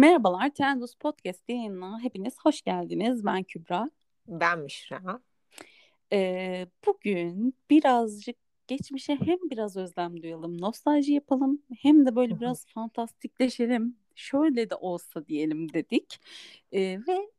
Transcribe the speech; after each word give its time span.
Merhabalar, 0.00 0.50
Trendus 0.50 0.94
Podcast 0.94 1.48
yayınına 1.48 2.00
hepiniz 2.00 2.34
hoş 2.42 2.62
geldiniz. 2.62 3.24
Ben 3.24 3.42
Kübra. 3.42 3.90
Ben 4.28 4.58
Müşra. 4.58 5.20
Ee, 6.12 6.66
bugün 6.86 7.54
birazcık 7.70 8.36
geçmişe 8.66 9.18
hem 9.24 9.38
biraz 9.50 9.76
özlem 9.76 10.22
duyalım, 10.22 10.60
nostalji 10.60 11.12
yapalım, 11.12 11.62
hem 11.82 12.06
de 12.06 12.16
böyle 12.16 12.40
biraz 12.40 12.66
fantastikleşelim. 12.66 13.96
Şöyle 14.14 14.70
de 14.70 14.74
olsa 14.74 15.26
diyelim 15.26 15.72
dedik. 15.72 16.20
Ee, 16.72 16.98
ve 17.08 17.30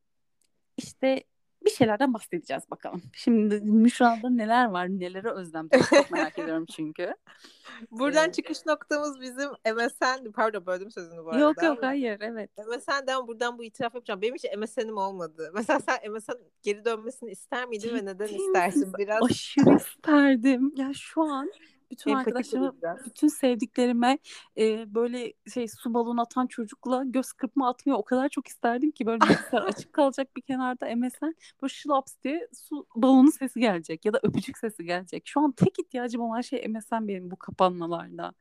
işte 0.78 1.24
bir 1.72 1.76
şeylerden 1.76 2.14
bahsedeceğiz 2.14 2.64
bakalım. 2.72 3.02
Şimdi 3.14 3.62
Müşra'da 3.62 4.30
neler 4.30 4.66
var, 4.66 4.88
nelere 4.88 5.32
özlem 5.32 5.70
çok 5.70 6.12
merak 6.12 6.40
ediyorum 6.40 6.66
çünkü. 6.66 7.14
Buradan 7.92 8.30
ee, 8.30 8.32
çıkış 8.32 8.66
noktamız 8.66 9.22
bizim 9.22 9.50
MSN, 9.50 10.32
pardon 10.32 10.66
böldüm 10.66 10.92
sözünü 10.92 11.26
bu 11.26 11.30
arada. 11.30 11.40
Yok 11.40 11.64
yok 11.64 11.78
hayır 11.82 12.18
evet. 12.22 12.50
MSN'den 12.58 13.28
buradan 13.28 13.58
bu 13.58 13.64
itiraf 13.64 13.96
yapacağım. 13.96 14.22
Benim 14.22 14.36
hiç 14.36 14.46
MSN'im 14.58 14.98
olmadı. 14.98 15.52
Mesela 15.56 15.80
sen 15.80 16.12
MSN 16.12 16.34
geri 16.64 16.86
dönmesini 16.86 17.32
ister 17.32 17.68
miydin 17.68 17.96
ve 17.96 18.06
neden 18.06 18.28
istersin? 18.28 18.94
Biraz 18.98 19.24
aşırı 19.24 19.76
isterdim. 19.76 20.74
Ya 20.76 20.92
şu 20.94 21.22
an 21.22 21.52
bütün 21.92 22.14
arkadaşlarıma, 22.14 22.74
bütün 23.06 23.28
sevdiklerime 23.28 24.20
e, 24.58 24.96
böyle 24.96 25.34
şey 25.54 25.68
su 25.68 25.94
balonu 25.94 26.22
atan 26.22 26.48
çocukla 26.48 27.04
göz 27.06 27.34
kırpma 27.34 27.70
atmıyor. 27.70 28.00
O 28.00 28.04
kadar 28.04 28.30
çok 28.30 28.48
isterdim 28.48 28.92
ki 28.92 29.06
böyle 29.06 29.22
bilgisayar 29.22 29.62
açık 29.68 29.94
kalacak 29.94 30.36
bir 30.36 30.42
kenarda 30.42 30.96
MSN 30.96 31.36
böyle 31.62 31.74
şılaps 31.74 32.14
diye 32.24 32.48
su 32.54 32.88
balonu 32.96 33.32
sesi 33.32 33.60
gelecek 33.60 34.06
ya 34.06 34.14
da 34.14 34.20
öpücük 34.24 34.58
sesi 34.58 34.86
gelecek. 34.86 35.28
Şu 35.28 35.42
an 35.42 35.52
tek 35.52 35.80
ihtiyacım 35.80 36.22
olan 36.22 36.42
şey 36.42 36.68
MSN 36.68 37.08
benim 37.08 37.32
bu 37.32 37.36
kapanmalarda. 37.36 38.34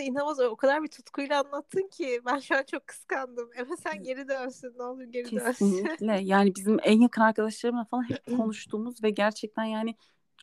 İnanılmaz 0.00 0.40
o 0.40 0.56
kadar 0.56 0.82
bir 0.82 0.88
tutkuyla 0.88 1.40
anlattın 1.40 1.88
ki 1.88 2.20
ben 2.26 2.38
şu 2.38 2.56
an 2.56 2.62
çok 2.70 2.86
kıskandım. 2.86 3.48
MSN 3.48 4.02
geri 4.02 4.28
dönsün 4.28 4.74
ne 4.78 4.82
olur 4.82 5.02
geri 5.02 5.24
Kesinlikle. 5.24 5.46
dönsün. 5.46 5.70
Kesinlikle 5.70 6.20
yani 6.22 6.54
bizim 6.54 6.76
en 6.82 7.00
yakın 7.00 7.22
arkadaşlarımla 7.22 7.84
falan 7.84 8.10
hep 8.10 8.36
konuştuğumuz 8.36 9.02
ve 9.02 9.10
gerçekten 9.10 9.64
yani 9.64 9.94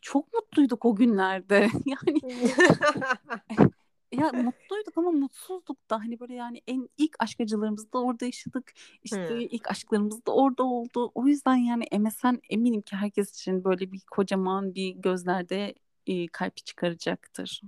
çok 0.02 0.34
mutluyduk 0.34 0.84
o 0.84 0.94
günlerde. 0.94 1.68
Yani 1.86 2.20
ya 4.12 4.32
mutluyduk 4.32 4.98
ama 4.98 5.10
mutsuzduk 5.10 5.90
da 5.90 5.98
hani 5.98 6.20
böyle 6.20 6.34
yani 6.34 6.62
en 6.66 6.88
ilk 6.98 7.16
aşk 7.18 7.40
acılarımızı 7.40 7.92
da 7.92 8.02
orada 8.02 8.24
yaşadık. 8.24 8.72
İşte 9.04 9.28
hmm. 9.28 9.40
ilk 9.40 9.70
aşklarımız 9.70 10.26
da 10.26 10.34
orada 10.34 10.62
oldu. 10.62 11.12
O 11.14 11.26
yüzden 11.26 11.56
yani 11.56 11.84
MSN 11.98 12.40
eminim 12.50 12.82
ki 12.82 12.96
herkes 12.96 13.40
için 13.40 13.64
böyle 13.64 13.92
bir 13.92 14.00
kocaman 14.10 14.74
bir 14.74 14.90
gözlerde 14.94 15.74
e, 16.06 16.26
kalp 16.26 16.56
çıkaracaktır. 16.56 17.62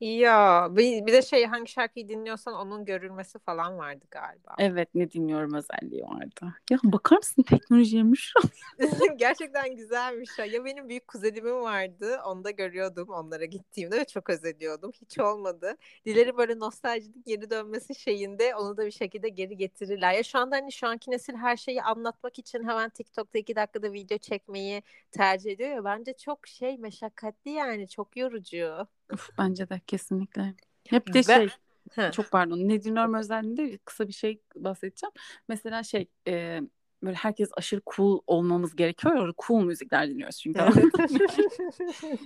Ya 0.00 0.68
bir, 0.70 1.06
bir 1.06 1.12
de 1.12 1.22
şey 1.22 1.46
hangi 1.46 1.70
şarkıyı 1.70 2.08
dinliyorsan 2.08 2.54
onun 2.54 2.84
görülmesi 2.84 3.38
falan 3.38 3.78
vardı 3.78 4.04
galiba. 4.10 4.54
Evet 4.58 4.88
ne 4.94 5.10
dinliyorum 5.10 5.54
özelliği 5.54 6.02
vardı. 6.02 6.54
Ya 6.70 6.78
bakar 6.84 7.16
mısın 7.16 7.42
teknolojiymiş? 7.42 8.34
Gerçekten 9.16 9.76
güzelmiş. 9.76 10.30
Ya. 10.38 10.44
ya 10.44 10.64
benim 10.64 10.88
büyük 10.88 11.08
kuzenimin 11.08 11.60
vardı. 11.62 12.20
Onu 12.26 12.44
da 12.44 12.50
görüyordum 12.50 13.08
onlara 13.08 13.44
gittiğimde 13.44 13.96
ve 14.00 14.04
çok 14.04 14.30
özliyordum. 14.30 14.92
Hiç 15.00 15.18
olmadı. 15.18 15.76
Dileri 16.06 16.36
böyle 16.36 16.58
nostaljinin 16.58 17.22
geri 17.26 17.50
dönmesi 17.50 17.94
şeyinde 17.94 18.54
onu 18.54 18.76
da 18.76 18.86
bir 18.86 18.90
şekilde 18.90 19.28
geri 19.28 19.56
getirirler. 19.56 20.12
Ya 20.12 20.22
şu 20.22 20.38
anda 20.38 20.56
hani 20.56 20.72
şu 20.72 20.86
anki 20.88 21.10
nesil 21.10 21.34
her 21.34 21.56
şeyi 21.56 21.82
anlatmak 21.82 22.38
için 22.38 22.68
hemen 22.68 22.90
TikTok'ta 22.90 23.38
iki 23.38 23.56
dakikada 23.56 23.92
video 23.92 24.18
çekmeyi 24.18 24.82
tercih 25.10 25.52
ediyor 25.52 25.70
ya. 25.70 25.84
Bence 25.84 26.12
çok 26.12 26.46
şey 26.46 26.78
meşakkatli 26.78 27.50
yani 27.50 27.88
çok 27.88 28.16
yorucu. 28.16 28.86
Uf, 29.12 29.30
bence 29.38 29.68
de 29.68 29.80
kesinlikle. 29.86 30.54
Hep 30.88 31.14
de 31.14 31.22
şey 31.22 31.48
He. 31.92 32.10
çok 32.12 32.30
pardon 32.30 32.58
ne 32.58 32.82
dinliyorum 32.82 33.14
özelliğinde 33.14 33.78
kısa 33.84 34.08
bir 34.08 34.12
şey 34.12 34.42
bahsedeceğim. 34.56 35.12
Mesela 35.48 35.82
şey 35.82 36.08
e, 36.28 36.60
böyle 37.02 37.16
herkes 37.16 37.50
aşırı 37.56 37.80
cool 37.96 38.20
olmamız 38.26 38.76
gerekiyor 38.76 39.16
ya 39.16 39.32
cool 39.46 39.62
müzikler 39.62 40.08
dinliyoruz 40.08 40.38
çünkü. 40.38 40.60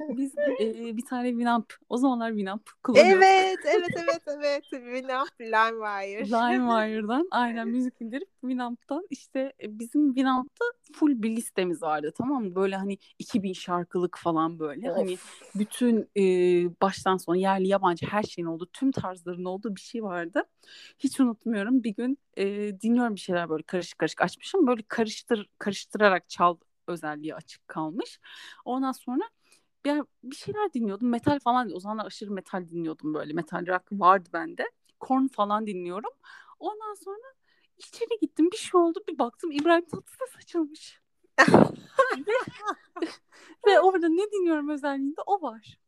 Biz 0.08 0.38
e, 0.38 0.97
bir 0.97 1.04
tane 1.04 1.28
Winamp 1.28 1.72
o 1.88 1.97
zamanlar 1.97 2.31
Winamp 2.31 2.70
kullanıyorduk. 2.82 3.22
Evet 3.22 3.58
evet 3.64 3.91
evet 3.97 4.22
evet 4.26 4.64
Winamp 4.70 5.41
LimeWire. 5.41 6.26
LimeWire'dan 6.26 7.28
aynen 7.31 7.69
müzik 7.69 8.00
indirip 8.00 8.28
Winamp'tan 8.41 9.06
işte 9.10 9.53
e, 9.62 9.78
bizim 9.78 10.14
Winamp'ta 10.14 10.64
full 10.92 11.22
bir 11.22 11.37
listemiz 11.37 11.82
vardı 11.82 12.12
tamam 12.19 12.44
mı? 12.44 12.54
Böyle 12.54 12.76
hani 12.76 12.98
2000 13.19 13.52
şarkılık 13.52 14.19
falan 14.19 14.58
böyle. 14.58 14.91
Of. 14.91 14.97
Hani 14.97 15.19
bütün 15.54 16.08
e, 16.16 16.22
baştan 16.82 17.16
sona 17.16 17.37
yerli 17.37 17.69
yabancı 17.69 18.06
her 18.06 18.22
şeyin 18.22 18.47
olduğu 18.47 18.66
tüm 18.66 18.92
tarzların 18.92 19.44
olduğu 19.44 19.76
bir 19.76 19.81
şey 19.81 20.02
vardı. 20.02 20.44
Hiç 20.98 21.20
unutmuyorum 21.20 21.84
bir 21.84 21.94
gün 21.94 22.19
e, 22.41 22.81
dinliyorum 22.81 23.15
bir 23.15 23.21
şeyler 23.21 23.49
böyle 23.49 23.62
karışık 23.62 23.99
karışık 23.99 24.23
açmışım. 24.23 24.67
Böyle 24.67 24.83
karıştır 24.89 25.49
karıştırarak 25.59 26.28
çal 26.28 26.56
özelliği 26.87 27.34
açık 27.34 27.69
kalmış. 27.69 28.21
Ondan 28.65 28.93
sonra 28.93 29.23
bir, 29.84 30.03
bir 30.25 30.37
şeyler 30.37 30.73
dinliyordum. 30.73 31.09
Metal 31.09 31.39
falan 31.39 31.71
o 31.75 31.81
zamanlar 31.81 32.06
aşırı 32.06 32.31
metal 32.31 32.69
dinliyordum 32.71 33.15
böyle. 33.15 33.33
Metal 33.33 33.67
rock 33.67 33.93
vardı 33.93 34.29
bende. 34.33 34.71
Korn 35.00 35.27
falan 35.27 35.67
dinliyorum. 35.67 36.11
Ondan 36.59 36.95
sonra 36.95 37.34
içeri 37.79 38.19
gittim 38.21 38.50
bir 38.53 38.56
şey 38.56 38.81
oldu 38.81 39.00
bir 39.09 39.19
baktım 39.19 39.50
İbrahim 39.53 39.84
Tatlıses 39.84 40.37
açılmış. 40.37 41.00
ve, 42.17 42.33
ve 43.67 43.81
orada 43.81 44.09
ne 44.09 44.33
dinliyorum 44.33 44.69
özelliğinde 44.69 45.21
o 45.27 45.43
var. 45.43 45.79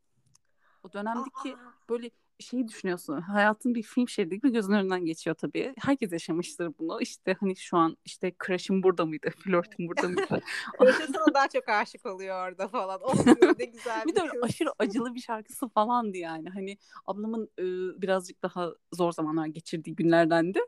O 0.83 0.93
dönemdeki 0.93 1.55
böyle 1.89 2.09
şeyi 2.39 2.67
düşünüyorsun. 2.67 3.21
Hayatın 3.21 3.75
bir 3.75 3.83
film 3.83 4.09
şeridi 4.09 4.35
gibi 4.35 4.51
gözün 4.51 4.73
önünden 4.73 5.05
geçiyor 5.05 5.35
tabii. 5.35 5.73
Herkes 5.77 6.11
yaşamıştır 6.11 6.71
bunu. 6.79 7.01
İşte 7.01 7.35
hani 7.39 7.55
şu 7.55 7.77
an 7.77 7.97
işte 8.05 8.33
crush'ım 8.45 8.83
burada 8.83 9.05
mıydı? 9.05 9.29
Flörtüm 9.43 9.87
burada 9.87 10.07
mıydı? 10.07 10.41
Crush'a 10.79 11.07
sana 11.07 11.33
daha 11.33 11.47
çok 11.47 11.69
aşık 11.69 12.05
oluyor 12.05 12.47
orada 12.47 12.67
falan. 12.67 12.99
O 13.01 13.13
ne 13.59 13.65
güzel 13.65 14.03
bir 14.07 14.15
de 14.15 14.21
aşırı 14.41 14.69
acılı 14.79 15.15
bir 15.15 15.21
şarkısı 15.21 15.67
falandı 15.67 16.17
yani. 16.17 16.49
Hani 16.49 16.77
ablamın 17.05 17.49
e, 17.59 17.63
birazcık 18.01 18.43
daha 18.43 18.73
zor 18.93 19.11
zamanlar 19.11 19.45
geçirdiği 19.45 19.95
günlerdendi. 19.95 20.59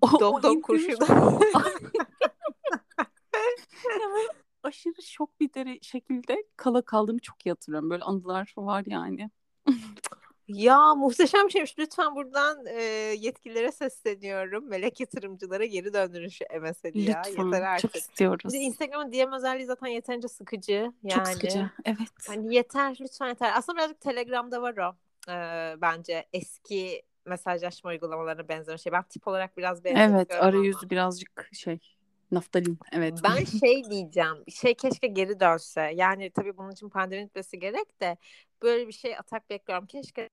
O, 0.00 0.20
dom 0.20 0.42
dom 0.42 0.60
kurşun. 0.60 0.98
aşırı 4.62 5.02
şok 5.02 5.40
bir 5.40 5.54
dere 5.54 5.78
şekilde 5.82 6.44
kala 6.56 6.82
kaldığımı 6.82 7.20
çok 7.20 7.46
iyi 7.46 7.50
hatırlıyorum. 7.50 7.90
Böyle 7.90 8.04
anılar 8.04 8.54
var 8.56 8.84
yani. 8.86 9.30
Ya 10.48 10.94
muhteşem 10.94 11.50
şeymiş. 11.50 11.78
Lütfen 11.78 12.14
buradan 12.14 12.66
e, 12.66 12.82
yetkililere 13.18 13.72
sesleniyorum. 13.72 14.68
Melek 14.68 15.00
yatırımcılara 15.00 15.64
geri 15.64 15.92
döndürün 15.92 16.28
şu 16.28 16.44
MSN'i 16.60 17.02
ya. 17.02 17.22
Lütfen. 17.26 17.44
Yeter 17.46 17.62
artık. 17.62 17.92
Çok 17.92 17.96
istiyoruz. 17.96 18.54
Bir 18.54 18.58
de 18.58 18.62
Instagram'ın 18.62 19.12
DM 19.12 19.32
özelliği 19.32 19.66
zaten 19.66 19.86
yeterince 19.86 20.28
sıkıcı. 20.28 20.92
Yani. 21.02 21.14
Çok 21.14 21.28
sıkıcı. 21.28 21.70
Evet. 21.84 22.28
Hani 22.28 22.54
yeter. 22.54 22.96
Lütfen 23.00 23.28
yeter. 23.28 23.52
Aslında 23.54 23.78
birazcık 23.78 24.00
Telegram'da 24.00 24.62
var 24.62 24.76
o. 24.76 24.94
E, 25.30 25.34
bence 25.80 26.26
eski 26.32 27.02
mesajlaşma 27.26 27.90
uygulamalarına 27.90 28.48
benzer 28.48 28.76
şey. 28.76 28.92
Ben 28.92 29.02
tip 29.02 29.28
olarak 29.28 29.56
biraz 29.56 29.84
benziyorum. 29.84 30.14
Evet. 30.14 30.34
Arayüzü 30.34 30.78
ama. 30.78 30.90
birazcık 30.90 31.48
şey 31.52 31.78
Naftalin 32.30 32.78
evet. 32.92 33.18
Ben 33.24 33.44
şey 33.44 33.90
diyeceğim. 33.90 34.44
Şey 34.48 34.74
keşke 34.74 35.06
geri 35.06 35.40
dönse. 35.40 35.92
Yani 35.94 36.30
tabii 36.30 36.56
bunun 36.56 36.70
için 36.70 36.88
pandemi 36.88 37.26
bitmesi 37.26 37.58
gerek 37.58 38.00
de 38.00 38.16
böyle 38.62 38.88
bir 38.88 38.92
şey 38.92 39.18
atak 39.18 39.50
bekliyorum. 39.50 39.86
Keşke 39.86 40.30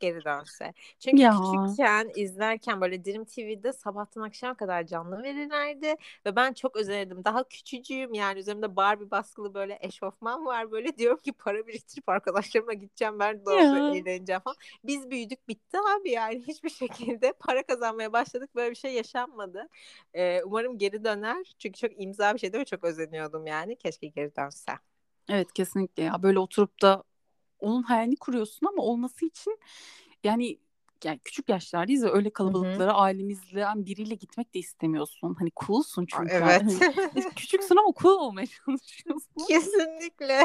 geri 0.00 0.24
dönse. 0.24 0.74
Çünkü 0.98 1.22
ya. 1.22 1.30
küçükken 1.30 2.10
izlerken 2.14 2.80
böyle 2.80 3.04
Dream 3.04 3.24
TV'de 3.24 3.72
sabahtan 3.72 4.22
akşama 4.22 4.54
kadar 4.54 4.86
canlı 4.86 5.22
verirlerdi 5.22 5.94
ve 6.26 6.36
ben 6.36 6.52
çok 6.52 6.76
özenirdim. 6.76 7.24
Daha 7.24 7.44
küçücüğüm 7.44 8.14
yani 8.14 8.38
üzerimde 8.38 8.76
Barbie 8.76 9.10
baskılı 9.10 9.54
böyle 9.54 9.78
eşofman 9.80 10.46
var 10.46 10.70
böyle 10.70 10.98
diyorum 10.98 11.18
ki 11.18 11.32
para 11.32 11.66
biriktirip 11.66 12.08
arkadaşlarımla 12.08 12.72
gideceğim 12.72 13.18
ben 13.18 13.46
de 13.46 13.50
eğleneceğim 13.98 14.40
falan. 14.40 14.56
Biz 14.84 15.10
büyüdük 15.10 15.48
bitti 15.48 15.78
abi 15.78 16.10
yani 16.10 16.42
hiçbir 16.48 16.70
şekilde 16.70 17.32
para 17.32 17.62
kazanmaya 17.62 18.12
başladık 18.12 18.50
böyle 18.54 18.70
bir 18.70 18.76
şey 18.76 18.94
yaşanmadı. 18.94 19.68
Ee, 20.14 20.42
umarım 20.44 20.78
geri 20.78 21.04
döner 21.04 21.54
çünkü 21.58 21.80
çok 21.80 22.02
imza 22.02 22.34
bir 22.34 22.38
şeydi 22.38 22.58
ve 22.58 22.64
çok 22.64 22.84
özeniyordum 22.84 23.46
yani 23.46 23.76
keşke 23.76 24.06
geri 24.06 24.36
dönse. 24.36 24.72
Evet 25.28 25.52
kesinlikle 25.52 26.02
ya 26.02 26.22
böyle 26.22 26.38
oturup 26.38 26.82
da 26.82 27.02
onun 27.60 27.82
hayalini 27.82 28.16
kuruyorsun 28.16 28.66
ama 28.66 28.82
olması 28.82 29.26
için 29.26 29.58
yani 30.24 30.58
yani 31.04 31.18
küçük 31.24 31.48
yaşlardayız 31.48 32.04
ve 32.04 32.10
öyle 32.12 32.30
kalabalıklara 32.30 32.92
Hı-hı. 32.92 33.00
ailemizle 33.00 33.66
biriyle 33.76 34.14
gitmek 34.14 34.54
de 34.54 34.58
istemiyorsun. 34.58 35.34
Hani 35.38 35.50
coolsun 35.66 36.06
çünkü. 36.06 36.32
Evet. 36.32 36.62
Hani, 36.62 37.28
küçüksün 37.36 37.76
ama 37.76 37.92
cool 38.02 38.18
olmaya 38.18 38.46
çalışıyorsun. 38.66 39.46
Kesinlikle. 39.48 40.44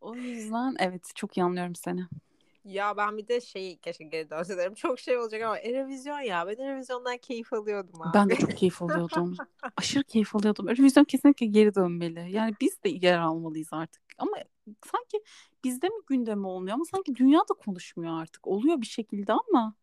o 0.00 0.14
yüzden 0.14 0.76
evet 0.78 1.12
çok 1.14 1.36
iyi 1.36 1.44
anlıyorum 1.44 1.74
seni. 1.74 2.00
Ya 2.64 2.96
ben 2.96 3.16
bir 3.16 3.28
de 3.28 3.40
şey 3.40 3.76
keşke 3.76 4.04
geri 4.04 4.30
dönse 4.30 4.56
derim. 4.56 4.74
Çok 4.74 4.98
şey 4.98 5.18
olacak 5.18 5.42
ama 5.42 5.58
Erevizyon 5.58 6.20
ya. 6.20 6.46
Ben 6.46 6.56
Erevizyon'dan 6.64 7.16
keyif 7.16 7.52
alıyordum 7.52 8.02
abi. 8.02 8.14
Ben 8.14 8.30
de 8.30 8.36
çok 8.36 8.56
keyif 8.56 8.82
alıyordum. 8.82 9.36
Aşırı 9.76 10.04
keyif 10.04 10.36
alıyordum. 10.36 10.68
Erevizyon 10.68 11.04
kesinlikle 11.04 11.46
geri 11.46 11.74
dönmeli. 11.74 12.32
Yani 12.32 12.54
biz 12.60 12.82
de 12.84 12.88
yer 12.88 13.18
almalıyız 13.18 13.68
artık. 13.72 14.02
Ama 14.18 14.36
sanki 14.92 15.22
bizde 15.64 15.88
mi 15.88 16.00
gündeme 16.06 16.46
olmuyor 16.46 16.74
ama 16.74 16.84
sanki 16.84 17.14
dünya 17.14 17.40
da 17.40 17.54
konuşmuyor 17.54 18.20
artık. 18.20 18.46
Oluyor 18.46 18.80
bir 18.80 18.86
şekilde 18.86 19.32
ama. 19.32 19.74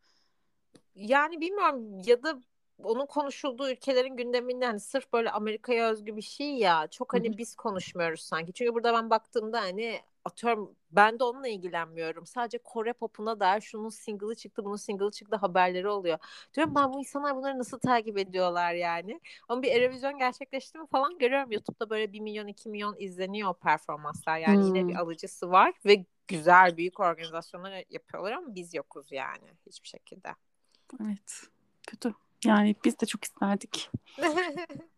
yani 0.95 1.41
bilmiyorum 1.41 2.01
ya 2.05 2.23
da 2.23 2.41
onun 2.83 3.05
konuşulduğu 3.05 3.69
ülkelerin 3.69 4.15
gündeminde 4.15 4.65
hani 4.65 4.79
sırf 4.79 5.13
böyle 5.13 5.31
Amerika'ya 5.31 5.89
özgü 5.91 6.15
bir 6.15 6.21
şey 6.21 6.53
ya 6.53 6.87
çok 6.87 7.13
hani 7.13 7.37
biz 7.37 7.55
konuşmuyoruz 7.55 8.21
sanki. 8.21 8.53
Çünkü 8.53 8.73
burada 8.73 8.93
ben 8.93 9.09
baktığımda 9.09 9.61
hani 9.61 10.01
atıyorum 10.25 10.75
ben 10.91 11.19
de 11.19 11.23
onunla 11.23 11.47
ilgilenmiyorum. 11.47 12.25
Sadece 12.25 12.57
Kore 12.57 12.93
popuna 12.93 13.39
dair 13.39 13.61
şunun 13.61 13.89
single'ı 13.89 14.35
çıktı, 14.35 14.65
bunun 14.65 14.75
single'ı 14.75 15.11
çıktı 15.11 15.35
haberleri 15.35 15.87
oluyor. 15.87 16.17
Diyorum 16.53 16.75
ben 16.75 16.93
bu 16.93 16.99
insanlar 16.99 17.35
bunları 17.35 17.59
nasıl 17.59 17.79
takip 17.79 18.17
ediyorlar 18.17 18.73
yani. 18.73 19.21
Ama 19.49 19.61
bir 19.61 19.81
Eurovision 19.81 20.17
gerçekleşti 20.17 20.77
mi 20.77 20.87
falan 20.87 21.17
görüyorum. 21.17 21.51
YouTube'da 21.51 21.89
böyle 21.89 22.13
1 22.13 22.19
milyon 22.19 22.47
2 22.47 22.69
milyon 22.69 22.95
izleniyor 22.99 23.53
performanslar. 23.53 24.37
Yani 24.37 24.57
hmm. 24.57 24.75
yine 24.75 24.87
bir 24.87 24.95
alıcısı 24.95 25.51
var 25.51 25.73
ve 25.85 26.05
güzel 26.27 26.77
büyük 26.77 26.99
organizasyonlar 26.99 27.83
yapıyorlar 27.89 28.31
ama 28.31 28.55
biz 28.55 28.73
yokuz 28.73 29.11
yani 29.11 29.47
hiçbir 29.65 29.87
şekilde. 29.87 30.29
Evet. 31.01 31.41
Kötü. 31.87 32.13
Yani 32.45 32.75
biz 32.85 32.99
de 32.99 33.05
çok 33.05 33.23
isterdik. 33.23 33.89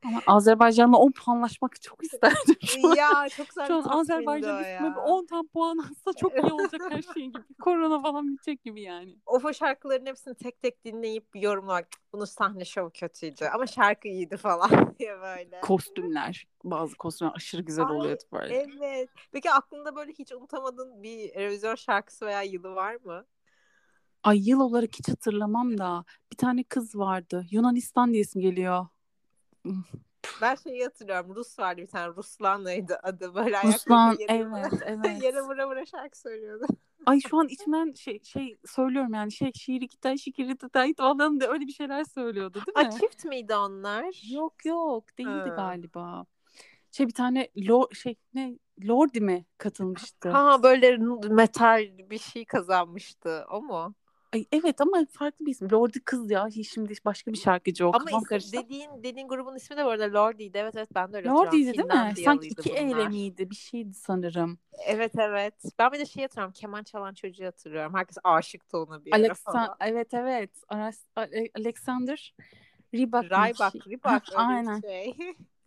Ama 0.06 0.22
Azerbaycan'la 0.28 0.98
10 0.98 1.12
puanlaşmak 1.12 1.82
çok 1.82 2.04
isterdim. 2.04 2.56
Şu 2.62 2.88
an, 2.88 2.96
ya 2.96 3.30
çok 3.30 3.48
güzel 3.48 3.68
Şu 3.68 3.76
an 3.76 3.84
Azerbaycan 3.84 4.60
üstüne 4.60 4.98
10 4.98 5.26
tam 5.26 5.48
puan 5.48 5.78
alsa 5.78 6.14
çok 6.20 6.34
iyi 6.34 6.54
olacak 6.54 6.82
her 6.90 7.02
şey 7.14 7.24
gibi. 7.24 7.38
Korona 7.62 8.02
falan 8.02 8.28
bitecek 8.28 8.64
gibi 8.64 8.82
yani. 8.82 9.16
O 9.26 9.54
şarkıların 9.54 10.06
hepsini 10.06 10.36
tek 10.36 10.62
tek 10.62 10.86
dinleyip 10.86 11.28
yorumlamak. 11.36 11.88
Bunu 12.14 12.28
sahne 12.28 12.66
şovu 12.66 12.90
kötüydü 12.90 13.46
ama 13.54 13.68
şarkı 13.68 14.08
iyiydi 14.08 14.38
falan 14.38 14.96
diye 15.00 15.22
böyle. 15.22 15.62
Kostümler. 15.62 16.48
Bazı 16.64 16.96
kostümler 16.96 17.34
aşırı 17.36 17.62
güzel 17.62 17.86
Ay, 17.86 17.96
oluyordu 17.96 18.24
böyle. 18.34 18.56
Evet. 18.56 19.10
Peki 19.32 19.52
aklında 19.52 19.96
böyle 19.96 20.12
hiç 20.12 20.32
unutamadığın 20.32 21.04
bir 21.04 21.36
revizyon 21.36 21.76
şarkısı 21.76 22.26
veya 22.26 22.42
yılı 22.42 22.76
var 22.76 22.98
mı? 23.04 23.26
Ay 24.24 24.50
yıl 24.50 24.60
olarak 24.60 24.90
hiç 25.00 25.10
hatırlamam 25.10 25.78
da 25.78 26.06
bir 26.32 26.38
tane 26.38 26.64
kız 26.64 26.96
vardı. 26.96 27.46
Yunanistan 27.52 28.14
diye 28.14 28.22
isim 28.22 28.42
geliyor. 28.42 28.88
Ben 30.42 30.56
şeyi 30.56 30.84
hatırlıyorum. 30.84 31.36
Rus 31.36 31.60
vardı 31.60 31.82
bir 31.82 31.88
tane. 31.88 32.16
Ruslan'laydı 32.16 33.00
adı. 33.04 33.36
Böyle 33.36 33.64
Ruslan 33.64 34.18
evet 34.28 34.74
evet. 34.86 35.24
yere 35.24 35.42
vura 35.42 35.70
vura 35.70 35.86
şarkı 35.86 36.20
söylüyordu. 36.20 36.66
Ay 37.06 37.20
şu 37.20 37.38
an 37.38 37.48
içimden 37.48 37.94
şey 37.94 38.24
şey 38.24 38.58
söylüyorum 38.66 39.14
yani 39.14 39.32
şey 39.32 39.52
şiiri 39.54 39.88
gitar 39.88 40.18
şikiri 40.18 40.58
tayt 40.58 40.98
falan 40.98 41.40
da 41.40 41.48
öyle 41.48 41.68
bir 41.68 41.72
şeyler 41.72 42.04
söylüyordu 42.04 42.54
değil 42.54 42.78
mi? 42.88 42.94
Ay 42.94 43.00
çift 43.00 43.26
miydi 43.26 43.56
onlar? 43.56 44.32
Yok 44.32 44.66
yok 44.66 45.18
değildi 45.18 45.50
ha. 45.50 45.56
galiba. 45.56 46.26
Şey 46.92 47.08
bir 47.08 47.14
tane 47.14 47.50
lo 47.58 47.90
şey 47.94 48.16
ne 48.34 48.60
Lordi 48.84 49.22
mi 49.22 49.46
katılmıştı? 49.58 50.30
Ha 50.30 50.64
böyle 50.64 50.98
metal 51.30 51.98
bir 52.10 52.20
şey 52.20 52.46
kazanmıştı 52.46 53.46
o 53.52 53.62
mu? 53.62 53.96
Ay, 54.34 54.46
evet 54.52 54.82
ama 54.82 55.06
farklı 55.12 55.46
bir 55.46 55.52
isim. 55.52 55.72
Lordi 55.72 56.00
kız 56.00 56.32
ya. 56.32 56.48
Şimdi 56.74 56.94
başka 57.06 57.32
bir 57.32 57.38
şarkıcı 57.38 57.88
o. 57.88 57.92
Ama 57.94 58.12
isim, 58.12 58.62
dediğin 58.62 59.04
dediğin 59.04 59.28
grubun 59.28 59.56
ismi 59.56 59.78
de 59.78 59.86
bu 59.86 59.90
arada 59.90 60.20
Lordi'ydi. 60.20 60.58
Evet 60.58 60.76
evet 60.76 60.90
ben 60.96 61.14
de 61.14 61.18
öyle 61.18 61.30
Lordi'ydi 61.30 61.74
değil 61.74 61.86
mi? 61.86 62.14
Sanki 62.26 62.48
iki 62.48 62.74
eyle 62.74 63.08
miydi? 63.08 63.50
Bir 63.50 63.56
şeydi 63.56 63.94
sanırım. 63.94 64.60
Evet 64.86 65.12
evet. 65.18 65.54
Ben 65.80 65.92
bir 65.92 66.00
de 66.00 66.06
şey 66.06 66.24
hatırlıyorum. 66.24 66.54
Keman 66.54 66.84
çalan 66.84 67.14
çocuğu 67.14 67.46
hatırlıyorum. 67.46 67.94
Herkes 67.94 68.18
aşıktı 68.24 68.78
ona 68.78 69.06
bir 69.06 69.12
Alexan- 69.12 69.26
ara 69.26 69.34
falan. 69.34 69.76
Evet 69.80 70.14
evet. 70.14 70.52
Alexander 71.56 72.34
Rybak. 72.94 73.24
Rybak. 73.24 73.88
Rybak. 73.88 74.24
Aynen. 74.36 74.82
Şey. 74.82 75.16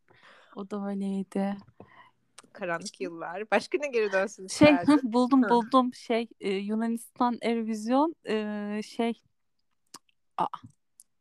o 0.56 0.70
da 0.70 0.88
öyleydi 0.88 1.56
karanlık 2.56 3.00
yıllar. 3.00 3.50
Başka 3.50 3.78
ne 3.78 3.88
geri 3.88 4.12
dönsün 4.12 4.46
Şey 4.46 4.76
buldum 5.02 5.42
buldum 5.42 5.94
şey 5.94 6.28
e, 6.40 6.50
Yunanistan 6.50 7.38
Ervizyon 7.42 8.14
e, 8.28 8.80
şey 8.82 9.22
Aa. 10.38 10.46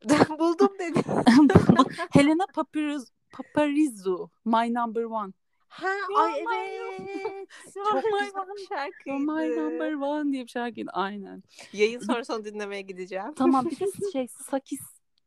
buldum 0.40 0.70
dedi. 0.80 1.00
Helena 2.12 2.46
Papiriz 2.54 3.12
Paparizu 3.32 4.30
My 4.46 4.74
Number 4.74 5.04
One. 5.04 5.34
Ha, 5.68 5.88
ay 6.18 6.40
evet. 6.40 7.50
Çok 7.74 8.04
güzel 8.04 8.32
şarkıydı. 8.70 9.18
My 9.18 9.56
Number 9.58 9.94
One 9.94 10.34
diye 10.34 10.44
bir 10.44 10.50
şarkıydı 10.50 10.90
aynen. 10.94 11.44
Yayın 11.74 12.00
sonrasında 12.00 12.46
dinlemeye 12.46 12.82
gideceğim. 12.82 13.34
Tamam 13.36 13.66
bir 13.66 13.80
de 13.80 14.12
şey 14.14 14.28
Sakis 14.28 14.82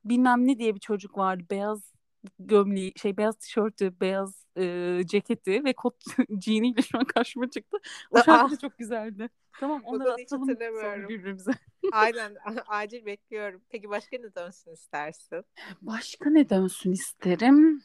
bilmem 0.05 0.47
ne 0.47 0.59
diye 0.59 0.75
bir 0.75 0.81
çocuk 0.81 1.19
vardı. 1.19 1.45
Beyaz 1.51 1.93
gömleği 2.39 2.93
şey 2.97 3.17
beyaz 3.17 3.37
tişörtü, 3.37 4.01
beyaz 4.01 4.47
e, 4.59 5.01
ceketi 5.07 5.65
ve 5.65 5.73
kot 5.73 5.95
jeaniyle 6.45 6.83
şu 6.83 6.99
an 6.99 7.05
karşıma 7.05 7.51
çıktı. 7.51 7.77
O 8.11 8.23
şarkı 8.23 8.51
da 8.53 8.59
çok 8.59 8.79
güzeldi. 8.79 9.29
Tamam 9.61 9.83
onları 9.85 10.13
atalım 10.13 10.49
sonra 10.49 11.09
birbirimize. 11.09 11.51
Aynen 11.93 12.37
acil 12.67 13.07
bekliyorum. 13.07 13.63
Peki 13.69 13.91
başka 13.91 14.17
ne 14.17 14.35
dönsün 14.35 14.73
istersin? 14.73 15.45
Başka 15.83 16.31
ne 16.31 16.51
dönsün 16.51 16.93
isterim? 16.93 17.83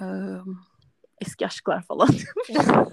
Ee, 0.00 0.04
eski 1.20 1.46
aşklar 1.46 1.82
falan. 1.82 2.08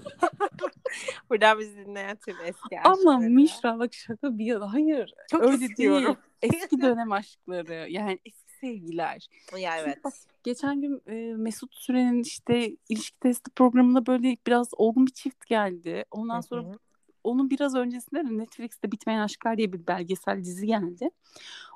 Buradan 1.29 1.59
bizi 1.59 1.77
dinleyen 1.77 2.17
tüm 2.25 2.35
eski 2.45 2.79
aşklar. 2.79 2.91
Ama 2.91 3.17
Mişra 3.19 3.79
bak 3.79 3.93
şaka 3.93 4.37
bir 4.37 4.45
yana. 4.45 4.73
Hayır. 4.73 5.13
Çok 5.31 5.43
öyle 5.43 5.65
istiyorum. 5.65 6.17
değil. 6.41 6.53
Eski 6.55 6.81
dönem 6.81 7.11
aşkları. 7.11 7.87
Yani 7.89 8.19
eski 8.25 8.46
sevgiler. 8.59 9.27
Ya 9.57 9.77
evet. 9.77 10.03
Bak, 10.03 10.13
geçen 10.43 10.81
gün 10.81 11.01
e, 11.07 11.33
Mesut 11.37 11.75
Süren'in 11.75 12.21
işte 12.21 12.75
ilişki 12.89 13.19
testi 13.19 13.51
programında 13.51 14.05
böyle 14.05 14.37
biraz 14.47 14.69
olgun 14.77 15.05
bir 15.05 15.11
çift 15.11 15.45
geldi. 15.45 16.05
Ondan 16.11 16.41
sonra 16.41 16.63
Hı-hı. 16.63 16.79
onun 17.23 17.49
biraz 17.49 17.75
öncesinde 17.75 18.23
de 18.23 18.37
Netflix'te 18.37 18.91
Bitmeyen 18.91 19.19
Aşklar 19.19 19.57
diye 19.57 19.73
bir 19.73 19.87
belgesel 19.87 20.43
dizi 20.43 20.67
geldi. 20.67 21.09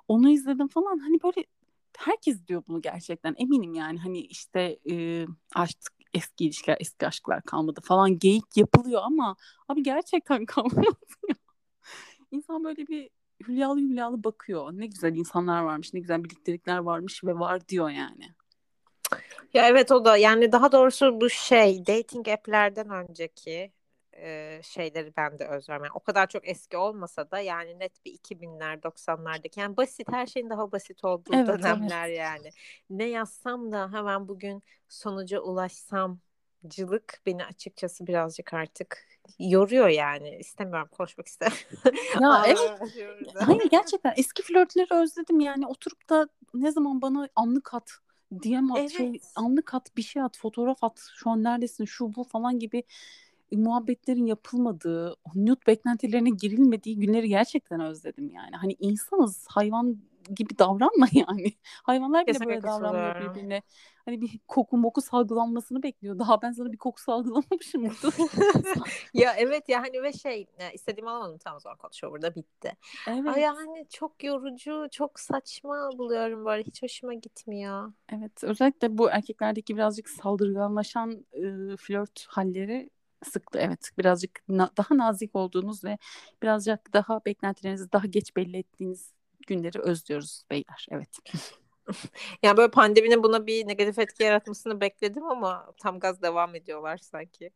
Onu 0.07 0.29
izledim 0.29 0.67
falan 0.67 0.99
hani 0.99 1.23
böyle 1.23 1.45
herkes 1.97 2.47
diyor 2.47 2.63
bunu 2.67 2.81
gerçekten 2.81 3.35
eminim 3.37 3.73
yani 3.73 3.99
hani 3.99 4.19
işte 4.19 4.79
e, 4.91 5.25
artık 5.55 5.93
eski 6.13 6.45
ilişkiler 6.45 6.77
eski 6.79 7.07
aşklar 7.07 7.41
kalmadı 7.41 7.81
falan 7.83 8.19
geyik 8.19 8.57
yapılıyor 8.57 9.01
ama 9.03 9.35
abi 9.67 9.83
gerçekten 9.83 10.45
kalmadı. 10.45 10.97
İnsan 12.31 12.63
böyle 12.63 12.87
bir 12.87 13.09
hülyalı 13.47 13.79
hülyalı 13.79 14.23
bakıyor. 14.23 14.71
Ne 14.73 14.85
güzel 14.85 15.15
insanlar 15.15 15.61
varmış, 15.61 15.93
ne 15.93 15.99
güzel 15.99 16.23
birliktelikler 16.23 16.77
varmış 16.77 17.23
ve 17.23 17.39
var 17.39 17.67
diyor 17.67 17.89
yani. 17.89 18.33
Ya 19.53 19.67
evet 19.67 19.91
o 19.91 20.05
da 20.05 20.17
yani 20.17 20.51
daha 20.51 20.71
doğrusu 20.71 21.21
bu 21.21 21.29
şey 21.29 21.87
dating 21.87 22.27
app'lerden 22.27 22.89
önceki 22.89 23.71
e, 24.17 24.59
şeyleri 24.63 25.13
ben 25.17 25.39
de 25.39 25.47
özlüyorum. 25.47 25.85
Yani 25.85 25.93
o 25.95 25.99
kadar 25.99 26.27
çok 26.27 26.47
eski 26.47 26.77
olmasa 26.77 27.31
da 27.31 27.39
yani 27.39 27.79
net 27.79 28.05
bir 28.05 28.17
2000'ler 28.17 28.81
90'lardaki 28.81 29.59
yani 29.59 29.77
basit 29.77 30.11
her 30.11 30.27
şeyin 30.27 30.49
daha 30.49 30.71
basit 30.71 31.05
olduğu 31.05 31.35
evet, 31.35 31.47
dönemler 31.47 32.07
evet. 32.07 32.17
yani. 32.17 32.49
Ne 32.89 33.03
yazsam 33.03 33.71
da 33.71 33.93
hemen 33.93 34.27
bugün 34.27 34.63
sonuca 34.87 35.39
ulaşsam 35.39 36.19
cılık 36.67 37.21
beni 37.25 37.45
açıkçası 37.45 38.07
birazcık 38.07 38.53
artık 38.53 39.07
yoruyor 39.39 39.87
yani. 39.87 40.37
İstemiyorum 40.39 40.89
konuşmak 40.91 41.27
istemiyorum. 41.27 41.67
Ya 42.21 42.43
evet. 42.47 42.81
Hayır 43.39 43.69
gerçekten 43.71 44.13
eski 44.17 44.43
flörtleri 44.43 44.93
özledim 44.93 45.39
yani 45.39 45.67
oturup 45.67 46.09
da 46.09 46.27
ne 46.53 46.71
zaman 46.71 47.01
bana 47.01 47.29
anlık 47.35 47.73
at 47.73 47.91
diyem 48.43 48.71
at 48.71 48.77
şey, 48.77 48.85
evet. 48.85 49.21
şey 49.21 49.31
anlık 49.35 49.73
at 49.73 49.97
bir 49.97 50.01
şey 50.01 50.21
at 50.21 50.37
fotoğraf 50.37 50.83
at 50.83 51.09
şu 51.15 51.29
an 51.29 51.43
neredesin 51.43 51.85
şu 51.85 52.15
bu 52.15 52.23
falan 52.23 52.59
gibi 52.59 52.83
muhabbetlerin 53.51 54.25
yapılmadığı, 54.25 55.15
nude 55.35 55.61
beklentilerine 55.67 56.29
girilmediği 56.29 56.99
günleri 56.99 57.29
gerçekten 57.29 57.79
özledim 57.79 58.29
yani. 58.29 58.55
Hani 58.55 58.75
insanız, 58.79 59.45
hayvan 59.49 59.97
gibi 60.35 60.59
davranma 60.59 61.07
yani. 61.13 61.53
Hayvanlar 61.83 62.27
bile 62.27 62.33
Kesinlikle 62.33 62.53
böyle 62.53 62.63
davranmıyor 62.63 63.19
birbirine. 63.19 63.61
Hani 64.05 64.21
bir 64.21 64.39
koku 64.47 64.77
moku 64.77 65.01
salgılanmasını 65.01 65.83
bekliyor. 65.83 66.19
Daha 66.19 66.41
ben 66.41 66.51
sana 66.51 66.71
bir 66.71 66.77
koku 66.77 67.01
salgılamamışım. 67.01 67.83
ya 69.13 69.33
evet 69.37 69.69
ya 69.69 69.81
hani 69.81 70.03
ve 70.03 70.13
şey 70.13 70.47
istediğimi 70.73 71.09
alamadım 71.09 71.37
tam 71.37 71.59
zaman 71.59 71.77
konuşuyor 71.77 72.13
burada 72.13 72.35
bitti. 72.35 72.73
Evet. 73.09 73.27
Ay 73.27 73.41
yani 73.41 73.85
çok 73.89 74.23
yorucu, 74.23 74.87
çok 74.91 75.19
saçma 75.19 75.89
buluyorum 75.97 76.45
böyle. 76.45 76.63
Hiç 76.63 76.83
hoşuma 76.83 77.13
gitmiyor. 77.13 77.93
Evet 78.13 78.43
özellikle 78.43 78.97
bu 78.97 79.09
erkeklerdeki 79.09 79.75
birazcık 79.75 80.09
saldırganlaşan 80.09 81.25
e, 81.33 81.77
flört 81.77 82.25
halleri 82.27 82.89
sıktı 83.23 83.59
evet 83.59 83.89
birazcık 83.97 84.31
na- 84.47 84.71
daha 84.77 84.97
nazik 84.97 85.35
olduğunuz 85.35 85.83
ve 85.83 85.97
birazcık 86.43 86.93
daha 86.93 87.25
beklentilerinizi 87.25 87.91
daha 87.91 88.05
geç 88.05 88.35
belli 88.35 88.57
ettiğiniz 88.57 89.13
günleri 89.47 89.79
özlüyoruz 89.79 90.43
beyler 90.51 90.87
evet. 90.91 91.09
yani 92.43 92.57
böyle 92.57 92.71
pandeminin 92.71 93.23
buna 93.23 93.47
bir 93.47 93.67
negatif 93.67 93.99
etki 93.99 94.23
yaratmasını 94.23 94.81
bekledim 94.81 95.23
ama 95.23 95.73
tam 95.77 95.99
gaz 95.99 96.21
devam 96.21 96.55
ediyorlar 96.55 96.97
sanki. 96.97 97.51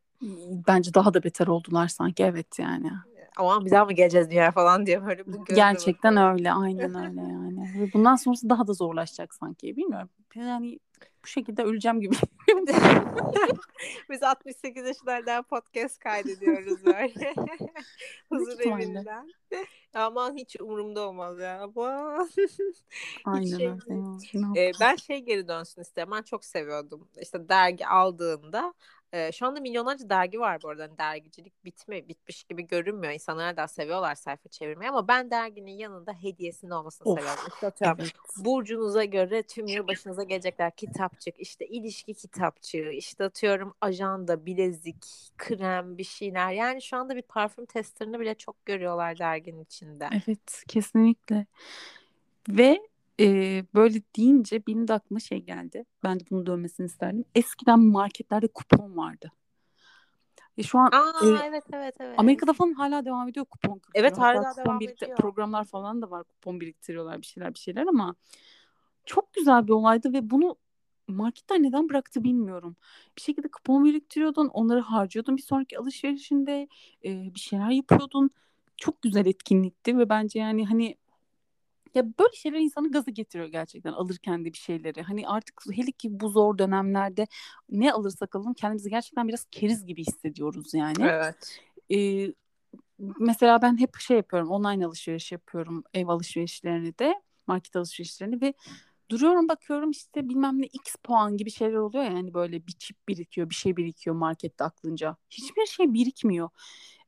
Bence 0.67 0.93
daha 0.93 1.13
da 1.13 1.23
beter 1.23 1.47
oldular 1.47 1.87
sanki 1.87 2.23
evet 2.23 2.59
yani. 2.59 2.91
Ama 3.37 3.65
bir 3.65 3.71
daha 3.71 3.85
mı 3.85 3.93
geleceğiz 3.93 4.29
dünya 4.31 4.51
falan 4.51 4.85
diye 4.85 5.05
böyle 5.05 5.25
bu 5.25 5.45
Gerçekten 5.45 6.17
öyle 6.17 6.51
aynen 6.51 6.95
öyle 6.95 7.21
yani. 7.21 7.89
Bundan 7.93 8.15
sonrası 8.15 8.49
daha 8.49 8.67
da 8.67 8.73
zorlaşacak 8.73 9.33
sanki 9.33 9.75
bilmiyorum. 9.75 10.09
Yani 10.35 10.79
bu 11.25 11.29
şekilde 11.29 11.63
öleceğim 11.63 12.01
gibi. 12.01 12.15
Biz 14.09 14.23
68 14.23 14.87
yaşlardan 14.87 15.43
podcast 15.43 15.99
kaydediyoruz 15.99 16.85
böyle. 16.85 17.33
Huzur 18.29 18.59
evinden. 18.59 19.31
Aman 19.93 20.35
hiç 20.35 20.55
umurumda 20.61 21.07
olmaz 21.07 21.39
ya. 21.39 21.69
Aynen 23.25 23.57
şey 23.57 23.67
öyle. 23.67 24.61
Ee, 24.61 24.71
ben 24.81 24.95
şey 24.95 25.19
geri 25.19 25.47
dönsün 25.47 25.81
isterim. 25.81 26.09
Ben 26.11 26.21
çok 26.21 26.45
seviyordum. 26.45 27.07
İşte 27.21 27.49
dergi 27.49 27.87
aldığında 27.87 28.73
ee, 29.15 29.31
şu 29.31 29.45
anda 29.45 29.59
milyonlarca 29.59 30.09
dergi 30.09 30.39
var 30.39 30.61
bu 30.63 30.69
arada. 30.69 30.83
Hani 30.83 30.97
dergicilik 30.97 31.65
bitme, 31.65 32.07
bitmiş 32.07 32.43
gibi 32.43 32.67
görünmüyor. 32.67 33.13
İnsanlar 33.13 33.57
da 33.57 33.67
seviyorlar 33.67 34.15
sayfa 34.15 34.49
çevirmeyi 34.49 34.89
ama 34.89 35.07
ben 35.07 35.31
derginin 35.31 35.71
yanında 35.71 36.13
hediyesinin 36.13 36.71
olmasını 36.71 37.07
of, 37.07 37.19
seviyorum. 37.19 37.43
İşte 37.47 37.71
evet. 37.81 38.13
Burcunuza 38.37 39.03
göre 39.03 39.43
tüm 39.43 39.67
yıl 39.67 39.87
başınıza 39.87 40.23
gelecekler 40.23 40.75
kitapçık, 40.75 41.39
işte 41.39 41.65
ilişki 41.67 42.13
kitapçığı, 42.13 42.89
işte 42.91 43.23
atıyorum 43.23 43.73
ajanda, 43.81 44.45
bilezik, 44.45 45.05
krem 45.37 45.97
bir 45.97 46.03
şeyler. 46.03 46.51
Yani 46.51 46.81
şu 46.81 46.97
anda 46.97 47.15
bir 47.15 47.21
parfüm 47.21 47.65
testlerini 47.65 48.19
bile 48.19 48.35
çok 48.35 48.65
görüyorlar 48.65 49.19
derginin 49.19 49.63
içinde. 49.63 50.09
Evet 50.11 50.63
kesinlikle. 50.67 51.45
Ve 52.49 52.81
e, 53.19 53.25
böyle 53.75 54.01
deyince 54.17 54.67
benim 54.67 54.87
de 54.87 54.93
aklıma 54.93 55.19
şey 55.19 55.41
geldi. 55.41 55.85
Ben 56.03 56.19
de 56.19 56.23
bunu 56.31 56.45
dönmesini 56.45 56.85
isterdim. 56.85 57.25
Eskiden 57.35 57.79
marketlerde 57.79 58.47
kupon 58.47 58.97
vardı. 58.97 59.31
E 60.57 60.63
şu 60.63 60.79
an 60.79 60.89
Aa, 60.91 61.25
e, 61.25 61.47
evet 61.47 61.63
evet 61.73 61.95
evet. 61.99 62.19
Amerika'da 62.19 62.53
falan 62.53 62.73
hala 62.73 63.05
devam 63.05 63.27
ediyor 63.27 63.45
kupon. 63.45 63.81
Evet 63.93 64.17
hala 64.17 64.43
Hatta 64.45 64.65
devam 64.65 64.79
birikti- 64.79 65.05
ediyor. 65.05 65.17
Programlar 65.17 65.65
falan 65.65 66.01
da 66.01 66.11
var 66.11 66.23
kupon 66.23 66.59
biriktiriyorlar 66.59 67.21
bir 67.21 67.25
şeyler 67.25 67.53
bir 67.53 67.59
şeyler 67.59 67.85
ama 67.87 68.15
çok 69.05 69.33
güzel 69.33 69.67
bir 69.67 69.71
olaydı 69.71 70.13
ve 70.13 70.29
bunu 70.29 70.55
marketler 71.07 71.63
neden 71.63 71.89
bıraktı 71.89 72.23
bilmiyorum. 72.23 72.75
Bir 73.17 73.21
şekilde 73.21 73.47
kupon 73.47 73.85
biriktiriyordun, 73.85 74.47
onları 74.47 74.79
harcıyordun 74.79 75.37
bir 75.37 75.41
sonraki 75.41 75.79
alışverişinde 75.79 76.67
e, 77.05 77.33
bir 77.35 77.39
şeyler 77.39 77.69
yapıyordun. 77.69 78.29
Çok 78.77 79.01
güzel 79.01 79.25
etkinlikti 79.25 79.97
ve 79.97 80.09
bence 80.09 80.39
yani 80.39 80.65
hani 80.65 80.95
ya 81.95 82.05
böyle 82.19 82.35
şeyler 82.35 82.59
insanı 82.59 82.91
gazı 82.91 83.11
getiriyor 83.11 83.49
gerçekten 83.49 83.91
alırken 83.91 84.45
de 84.45 84.53
bir 84.53 84.57
şeyleri. 84.57 85.01
Hani 85.01 85.27
artık 85.27 85.61
hele 85.73 85.91
ki 85.91 86.19
bu 86.19 86.29
zor 86.29 86.57
dönemlerde 86.57 87.27
ne 87.69 87.93
alırsak 87.93 88.35
alalım 88.35 88.53
kendimizi 88.53 88.89
gerçekten 88.89 89.27
biraz 89.27 89.45
keriz 89.51 89.85
gibi 89.85 90.01
hissediyoruz 90.01 90.73
yani. 90.73 91.03
Evet. 91.03 91.59
Ee, 91.91 92.33
mesela 93.19 93.61
ben 93.61 93.79
hep 93.79 93.99
şey 93.99 94.17
yapıyorum 94.17 94.49
online 94.49 94.85
alışveriş 94.85 95.31
yapıyorum 95.31 95.83
ev 95.93 96.07
alışverişlerini 96.07 96.97
de 96.99 97.21
market 97.47 97.75
alışverişlerini 97.75 98.41
ve 98.41 98.53
duruyorum 99.09 99.47
bakıyorum 99.47 99.91
işte 99.91 100.29
bilmem 100.29 100.61
ne 100.61 100.65
x 100.65 100.95
puan 101.03 101.37
gibi 101.37 101.51
şeyler 101.51 101.75
oluyor 101.75 102.03
yani 102.03 102.33
böyle 102.33 102.67
bir 102.67 102.71
çip 102.71 103.07
birikiyor 103.07 103.49
bir 103.49 103.55
şey 103.55 103.77
birikiyor 103.77 104.15
markette 104.15 104.63
aklınca. 104.63 105.17
Hiçbir 105.29 105.65
şey 105.65 105.93
birikmiyor. 105.93 106.49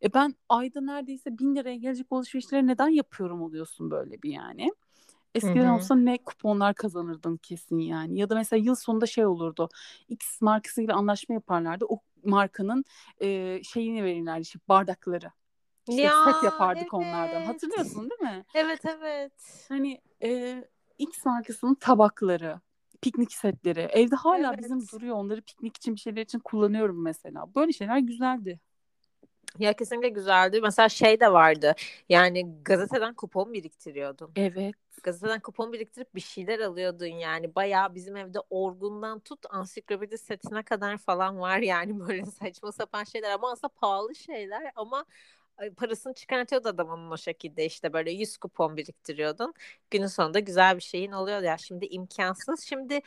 E 0.03 0.13
ben 0.13 0.35
ayda 0.49 0.81
neredeyse 0.81 1.37
bin 1.37 1.55
liraya 1.55 1.75
gelecek 1.75 2.07
alışverişleri 2.11 2.67
neden 2.67 2.87
yapıyorum 2.87 3.41
oluyorsun 3.41 3.91
böyle 3.91 4.21
bir 4.21 4.31
yani. 4.31 4.71
Eskiden 5.35 5.65
Hı-hı. 5.65 5.73
olsa 5.73 5.95
ne 5.95 6.17
kuponlar 6.17 6.75
kazanırdın 6.75 7.37
kesin 7.37 7.77
yani. 7.77 8.19
Ya 8.19 8.29
da 8.29 8.35
mesela 8.35 8.63
yıl 8.63 8.75
sonunda 8.75 9.05
şey 9.05 9.25
olurdu. 9.25 9.69
X 10.07 10.41
markasıyla 10.41 10.95
anlaşma 10.95 11.35
yaparlardı. 11.35 11.85
O 11.85 11.99
markanın 12.23 12.83
e, 13.21 13.59
şeyini 13.63 14.03
verirlerdi 14.03 14.41
işte 14.41 14.59
bardakları. 14.67 15.31
İşte 15.89 16.01
ya, 16.01 16.23
set 16.25 16.43
yapardık 16.43 16.81
evet. 16.81 16.93
onlardan. 16.93 17.41
Hatırlıyorsun 17.41 18.09
değil 18.09 18.21
mi? 18.21 18.45
Evet 18.55 18.85
evet. 18.85 19.65
Hani 19.69 20.01
e, 20.23 20.63
X 20.97 21.25
markasının 21.25 21.75
tabakları, 21.75 22.61
piknik 23.01 23.33
setleri. 23.33 23.79
Evde 23.79 24.15
hala 24.15 24.49
evet. 24.53 24.59
bizim 24.63 24.87
duruyor. 24.87 25.15
Onları 25.15 25.41
piknik 25.41 25.77
için 25.77 25.95
bir 25.95 25.99
şeyler 25.99 26.21
için 26.21 26.39
kullanıyorum 26.39 27.03
mesela. 27.03 27.55
Böyle 27.55 27.73
şeyler 27.73 27.97
güzeldi. 27.97 28.59
Ya 29.59 29.73
kesinlikle 29.73 30.09
güzeldi. 30.09 30.61
Mesela 30.61 30.89
şey 30.89 31.19
de 31.19 31.31
vardı. 31.33 31.75
Yani 32.09 32.63
gazeteden 32.63 33.13
kupon 33.13 33.53
biriktiriyordun. 33.53 34.31
Evet. 34.35 34.75
Gazeteden 35.03 35.39
kupon 35.39 35.73
biriktirip 35.73 36.15
bir 36.15 36.21
şeyler 36.21 36.59
alıyordun 36.59 37.05
yani. 37.05 37.55
Bayağı 37.55 37.95
bizim 37.95 38.15
evde 38.17 38.39
orgundan 38.49 39.19
tut 39.19 39.45
ansiklopedi 39.49 40.17
setine 40.17 40.63
kadar 40.63 40.97
falan 40.97 41.39
var 41.39 41.57
yani 41.59 41.99
böyle 42.07 42.25
saçma 42.25 42.71
sapan 42.71 43.03
şeyler 43.03 43.31
ama 43.31 43.51
aslında 43.51 43.73
pahalı 43.73 44.15
şeyler 44.15 44.71
ama 44.75 45.05
parasını 45.77 46.13
çıkartıyordu 46.13 46.69
adam 46.69 46.89
onun 46.89 47.11
o 47.11 47.17
şekilde 47.17 47.65
işte 47.65 47.93
böyle 47.93 48.11
100 48.11 48.37
kupon 48.37 48.77
biriktiriyordun. 48.77 49.53
Günün 49.91 50.07
sonunda 50.07 50.39
güzel 50.39 50.75
bir 50.77 50.81
şeyin 50.81 51.11
oluyor 51.11 51.41
ya. 51.41 51.57
Şimdi 51.57 51.85
imkansız. 51.85 52.61
Şimdi 52.61 52.99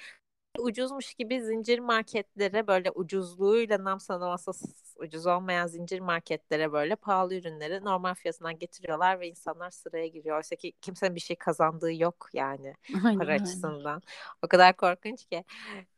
ucuzmuş 0.59 1.15
gibi 1.15 1.41
zincir 1.43 1.79
marketlere 1.79 2.67
böyle 2.67 2.91
ucuzluğuyla 2.91 3.85
nam 3.85 4.01
sanılması 4.01 4.51
ucuz 4.99 5.27
olmayan 5.27 5.67
zincir 5.67 6.01
marketlere 6.01 6.73
böyle 6.73 6.97
pahalı 6.97 7.35
ürünleri 7.35 7.85
normal 7.85 8.15
fiyatından 8.15 8.59
getiriyorlar 8.59 9.21
ve 9.21 9.29
insanlar 9.29 9.71
sıraya 9.71 10.07
giriyor. 10.07 10.37
Oysa 10.37 10.57
ki 10.57 10.73
kimsenin 10.81 11.15
bir 11.15 11.21
şey 11.21 11.37
kazandığı 11.37 11.93
yok 11.93 12.29
yani 12.33 12.75
aynen, 13.05 13.19
para 13.19 13.33
aynen. 13.33 13.43
açısından. 13.43 14.03
O 14.43 14.49
kadar 14.49 14.77
korkunç 14.77 15.25
ki. 15.27 15.45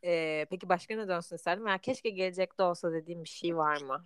Ee, 0.03 0.45
peki 0.49 0.69
başka 0.69 0.95
ne 0.95 1.07
dönsün 1.07 1.35
isterdim? 1.35 1.67
Ya 1.67 1.77
keşke 1.77 2.09
gelecekte 2.09 2.63
olsa 2.63 2.93
dediğim 2.93 3.23
bir 3.23 3.29
şey 3.29 3.57
var 3.57 3.81
mı? 3.81 4.03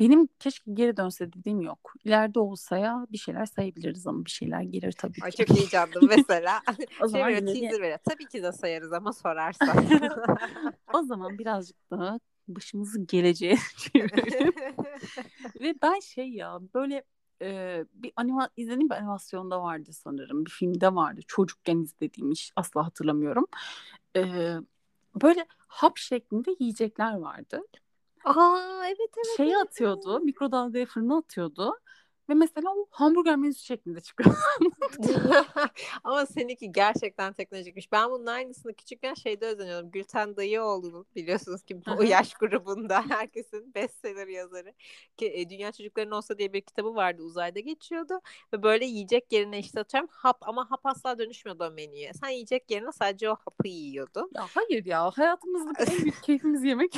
Benim 0.00 0.28
keşke 0.38 0.72
geri 0.72 0.96
dönse 0.96 1.32
dediğim 1.32 1.60
yok. 1.60 1.94
İleride 2.04 2.40
olsa 2.40 2.78
ya 2.78 3.06
bir 3.12 3.18
şeyler 3.18 3.46
sayabiliriz 3.46 4.06
ama 4.06 4.24
bir 4.24 4.30
şeyler 4.30 4.62
gelir 4.62 4.92
tabii 4.92 5.12
ki. 5.12 5.24
Ay 5.24 5.30
çok 5.30 5.50
heyecanlı 5.50 6.00
mesela. 6.02 6.62
o 7.02 7.08
şey 7.08 7.08
zaman 7.08 7.28
böyle 7.28 7.44
teaser 7.46 7.80
veriyor. 7.80 7.98
Tabii 8.10 8.26
ki 8.26 8.42
de 8.42 8.52
sayarız 8.52 8.92
ama 8.92 9.12
sorarsan. 9.12 9.86
o 10.94 11.02
zaman 11.02 11.38
birazcık 11.38 11.76
daha 11.90 12.18
başımızı 12.48 13.04
geleceğe 13.04 13.56
çevirelim. 13.76 14.52
Ve 15.60 15.74
ben 15.82 16.00
şey 16.00 16.28
ya 16.28 16.58
böyle 16.74 17.04
e, 17.42 17.84
bir 17.92 18.12
anima 18.16 18.48
izlediğim 18.56 18.90
bir 18.90 18.94
animasyonda 18.94 19.62
vardı 19.62 19.92
sanırım. 19.92 20.46
Bir 20.46 20.50
filmde 20.50 20.94
vardı. 20.94 21.20
Çocukken 21.26 21.78
izlediğim 21.78 22.30
iş 22.30 22.52
asla 22.56 22.86
hatırlamıyorum. 22.86 23.46
E, 24.16 24.54
böyle 25.22 25.46
hap 25.68 25.96
şeklinde 25.98 26.56
yiyecekler 26.60 27.14
vardı. 27.14 27.62
Aa 28.24 28.86
evet 28.86 29.10
evet. 29.16 29.36
Şey 29.36 29.46
evet, 29.46 29.56
atıyordu, 29.56 30.12
evet. 30.12 30.24
mikrodalgaya 30.24 30.86
fırına 30.86 31.18
atıyordu. 31.18 31.74
Ve 32.28 32.34
mesela 32.34 32.70
o 32.76 32.86
hamburger 32.90 33.36
menüsü 33.36 33.64
şeklinde 33.64 34.00
çıkıyor. 34.00 34.36
Ama 36.04 36.26
seninki 36.26 36.72
gerçekten 36.72 37.32
teknolojikmiş. 37.32 37.92
Ben 37.92 38.10
bunun 38.10 38.26
aynısını 38.26 38.74
küçükken 38.74 39.14
şeyde 39.14 39.46
özeniyordum. 39.46 39.90
Gülten 39.90 40.36
Dayıoğlu'nun 40.36 41.06
biliyorsunuz 41.16 41.62
ki 41.62 41.80
o 41.98 42.02
yaş 42.02 42.34
grubunda 42.34 43.04
herkesin 43.08 43.74
bestseller 43.74 44.26
yazarı. 44.26 44.72
Ki 45.16 45.32
e, 45.34 45.50
Dünya 45.50 45.72
Çocukların 45.72 46.12
Olsa 46.12 46.38
diye 46.38 46.52
bir 46.52 46.60
kitabı 46.60 46.94
vardı. 46.94 47.22
Uzayda 47.22 47.60
geçiyordu. 47.60 48.20
Ve 48.52 48.62
böyle 48.62 48.84
yiyecek 48.84 49.32
yerine 49.32 49.58
işte 49.58 49.80
atıyorum 49.80 50.08
hap 50.12 50.38
ama 50.40 50.70
hap 50.70 50.86
asla 50.86 51.18
dönüşmüyordu 51.18 51.64
o 51.64 51.70
menüye. 51.70 52.12
Sen 52.20 52.28
yiyecek 52.28 52.70
yerine 52.70 52.92
sadece 52.92 53.30
o 53.30 53.36
hapı 53.36 53.68
yiyordun. 53.68 54.30
Ya 54.34 54.46
hayır 54.54 54.84
ya. 54.84 55.10
Hayatımızda 55.10 55.84
en 55.84 55.98
büyük 55.98 56.22
keyfimiz 56.22 56.64
yemek 56.64 56.94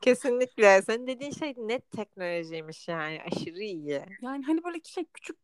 Kesinlikle. 0.00 0.82
Senin 0.82 1.06
dediğin 1.06 1.32
şey 1.32 1.54
net 1.56 1.90
teknolojiymiş 1.90 2.88
yani. 2.88 3.20
Aşırı 3.26 3.62
iyi. 3.62 4.02
Yani 4.32 4.44
hani 4.44 4.64
böyle 4.64 4.80
şey 4.84 5.04
küçük 5.14 5.36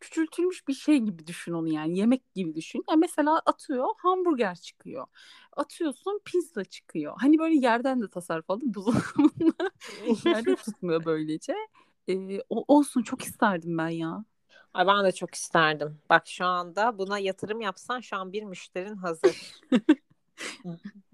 küçültülmüş 0.00 0.68
bir 0.68 0.74
şey 0.74 0.98
gibi 0.98 1.26
düşün 1.26 1.52
onu 1.52 1.68
yani 1.68 1.98
yemek 1.98 2.34
gibi 2.34 2.54
düşün. 2.54 2.84
Ya 2.90 2.96
mesela 2.96 3.42
atıyor 3.46 3.86
hamburger 3.98 4.54
çıkıyor. 4.54 5.06
Atıyorsun 5.52 6.20
pizza 6.24 6.64
çıkıyor. 6.64 7.14
Hani 7.20 7.38
böyle 7.38 7.54
yerden 7.54 8.02
de 8.02 8.08
tasarruf 8.08 8.50
aldım 8.50 8.74
buzdolabında. 8.74 9.70
Yerde 10.24 10.56
tutmuyor 10.56 11.04
böylece. 11.04 11.54
Ee, 12.08 12.40
o, 12.50 12.64
olsun 12.68 13.02
çok 13.02 13.22
isterdim 13.22 13.78
ben 13.78 13.88
ya. 13.88 14.24
Ay 14.74 14.86
ben 14.86 15.04
de 15.04 15.12
çok 15.12 15.34
isterdim. 15.34 15.98
Bak 16.10 16.26
şu 16.26 16.44
anda 16.44 16.98
buna 16.98 17.18
yatırım 17.18 17.60
yapsan 17.60 18.00
şu 18.00 18.16
an 18.16 18.32
bir 18.32 18.42
müşterin 18.42 18.96
hazır. 18.96 19.60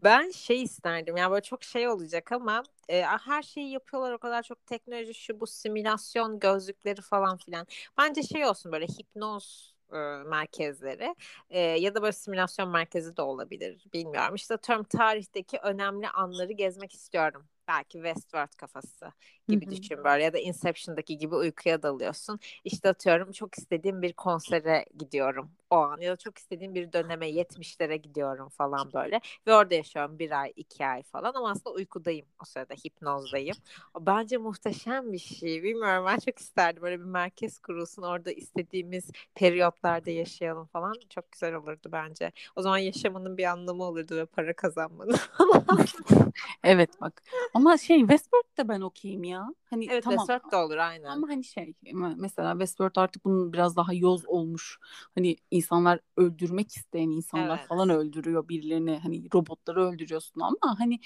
Ben 0.04 0.30
şey 0.30 0.62
isterdim 0.62 1.16
ya 1.16 1.30
böyle 1.30 1.42
çok 1.42 1.64
şey 1.64 1.88
olacak 1.88 2.32
ama 2.32 2.62
e, 2.88 3.02
her 3.02 3.42
şeyi 3.42 3.70
yapıyorlar 3.70 4.12
o 4.12 4.18
kadar 4.18 4.42
çok 4.42 4.66
teknoloji 4.66 5.14
şu 5.14 5.40
bu 5.40 5.46
simülasyon 5.46 6.38
gözlükleri 6.38 7.02
falan 7.02 7.36
filan. 7.36 7.66
Bence 7.98 8.22
şey 8.22 8.46
olsun 8.46 8.72
böyle 8.72 8.86
hipnoz 8.86 9.74
e, 9.92 9.96
merkezleri 10.26 11.14
e, 11.50 11.60
ya 11.60 11.94
da 11.94 12.02
böyle 12.02 12.12
simülasyon 12.12 12.68
merkezi 12.68 13.16
de 13.16 13.22
olabilir 13.22 13.84
bilmiyorum. 13.92 14.34
İşte 14.34 14.56
tüm 14.56 14.84
tarihteki 14.84 15.58
önemli 15.62 16.08
anları 16.08 16.52
gezmek 16.52 16.94
istiyorum. 16.94 17.48
Belki 17.68 17.92
Westworld 17.92 18.54
kafası 18.56 19.12
gibi 19.48 19.70
düşün 19.70 20.04
böyle 20.04 20.24
ya 20.24 20.32
da 20.32 20.38
Inception'daki 20.38 21.18
gibi 21.18 21.34
uykuya 21.34 21.82
dalıyorsun. 21.82 22.40
İşte 22.64 22.88
atıyorum 22.88 23.32
çok 23.32 23.58
istediğim 23.58 24.02
bir 24.02 24.12
konsere 24.12 24.84
gidiyorum 24.98 25.50
o 25.70 25.76
an 25.76 26.00
ya 26.00 26.12
da 26.12 26.16
çok 26.16 26.38
istediğim 26.38 26.74
bir 26.74 26.92
döneme 26.92 27.28
70'lere 27.30 27.96
gidiyorum 27.96 28.48
falan 28.48 28.92
böyle 28.94 29.20
ve 29.46 29.54
orada 29.54 29.74
yaşıyorum 29.74 30.18
bir 30.18 30.40
ay 30.40 30.52
iki 30.56 30.86
ay 30.86 31.02
falan 31.02 31.32
ama 31.34 31.50
aslında 31.50 31.70
uykudayım 31.70 32.26
o 32.42 32.44
sırada 32.44 32.74
hipnozdayım. 32.74 33.56
Bence 34.00 34.36
muhteşem 34.36 35.12
bir 35.12 35.18
şey 35.18 35.62
bilmiyorum 35.62 36.04
ben 36.06 36.18
çok 36.18 36.38
isterdim 36.38 36.82
böyle 36.82 37.00
bir 37.00 37.04
merkez 37.04 37.58
kurulsun 37.58 38.02
orada 38.02 38.32
istediğimiz 38.32 39.10
periyotlarda 39.34 40.10
yaşayalım 40.10 40.66
falan 40.66 40.94
çok 41.08 41.32
güzel 41.32 41.54
olurdu 41.54 41.88
bence. 41.92 42.32
O 42.56 42.62
zaman 42.62 42.78
yaşamanın 42.78 43.36
bir 43.38 43.44
anlamı 43.44 43.84
olurdu 43.84 44.16
ve 44.16 44.26
para 44.26 44.52
kazanmanın 44.52 45.16
evet 46.64 46.90
bak 47.00 47.22
ama 47.54 47.78
şey 47.78 47.98
Westworld'da 48.00 48.68
ben 48.68 48.80
okeyim 48.80 49.24
ya. 49.24 49.35
Hani 49.70 49.86
evet 49.90 50.04
tamam. 50.04 50.18
Westworld 50.26 50.52
da 50.52 50.64
olur 50.66 50.76
aynen. 50.76 51.08
Ama 51.08 51.28
hani 51.28 51.44
şey 51.44 51.74
mesela 52.16 52.52
Westworld 52.52 52.96
artık 52.96 53.24
bunun 53.24 53.52
biraz 53.52 53.76
daha 53.76 53.94
yoz 53.94 54.26
olmuş. 54.26 54.78
Hani 55.14 55.36
insanlar 55.50 56.00
öldürmek 56.16 56.76
isteyen 56.76 57.10
insanlar 57.10 57.58
Evet. 57.58 57.68
falan 57.68 57.90
öldürüyor 57.90 58.48
birilerini. 58.48 58.98
Hani 58.98 59.24
robotları 59.34 59.84
öldürüyorsun 59.84 60.40
ama 60.40 60.78
hani 60.78 61.00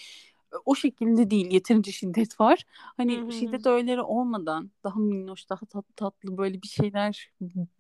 o 0.65 0.75
şekilde 0.75 1.31
değil. 1.31 1.53
Yeterince 1.53 1.93
şiddet 1.93 2.41
var. 2.41 2.65
Hani 2.97 3.21
Hı 3.21 3.27
hı. 3.27 3.33
şiddet 3.33 3.67
öğeleri 3.67 4.03
olmadan 4.03 4.71
daha 4.85 5.01
minnoş, 5.01 5.51
daha 5.51 5.61
tatlı 5.67 5.95
tatlı 5.97 6.39
böyle 6.39 6.63
bir 6.63 6.69
şeyler, 6.69 7.31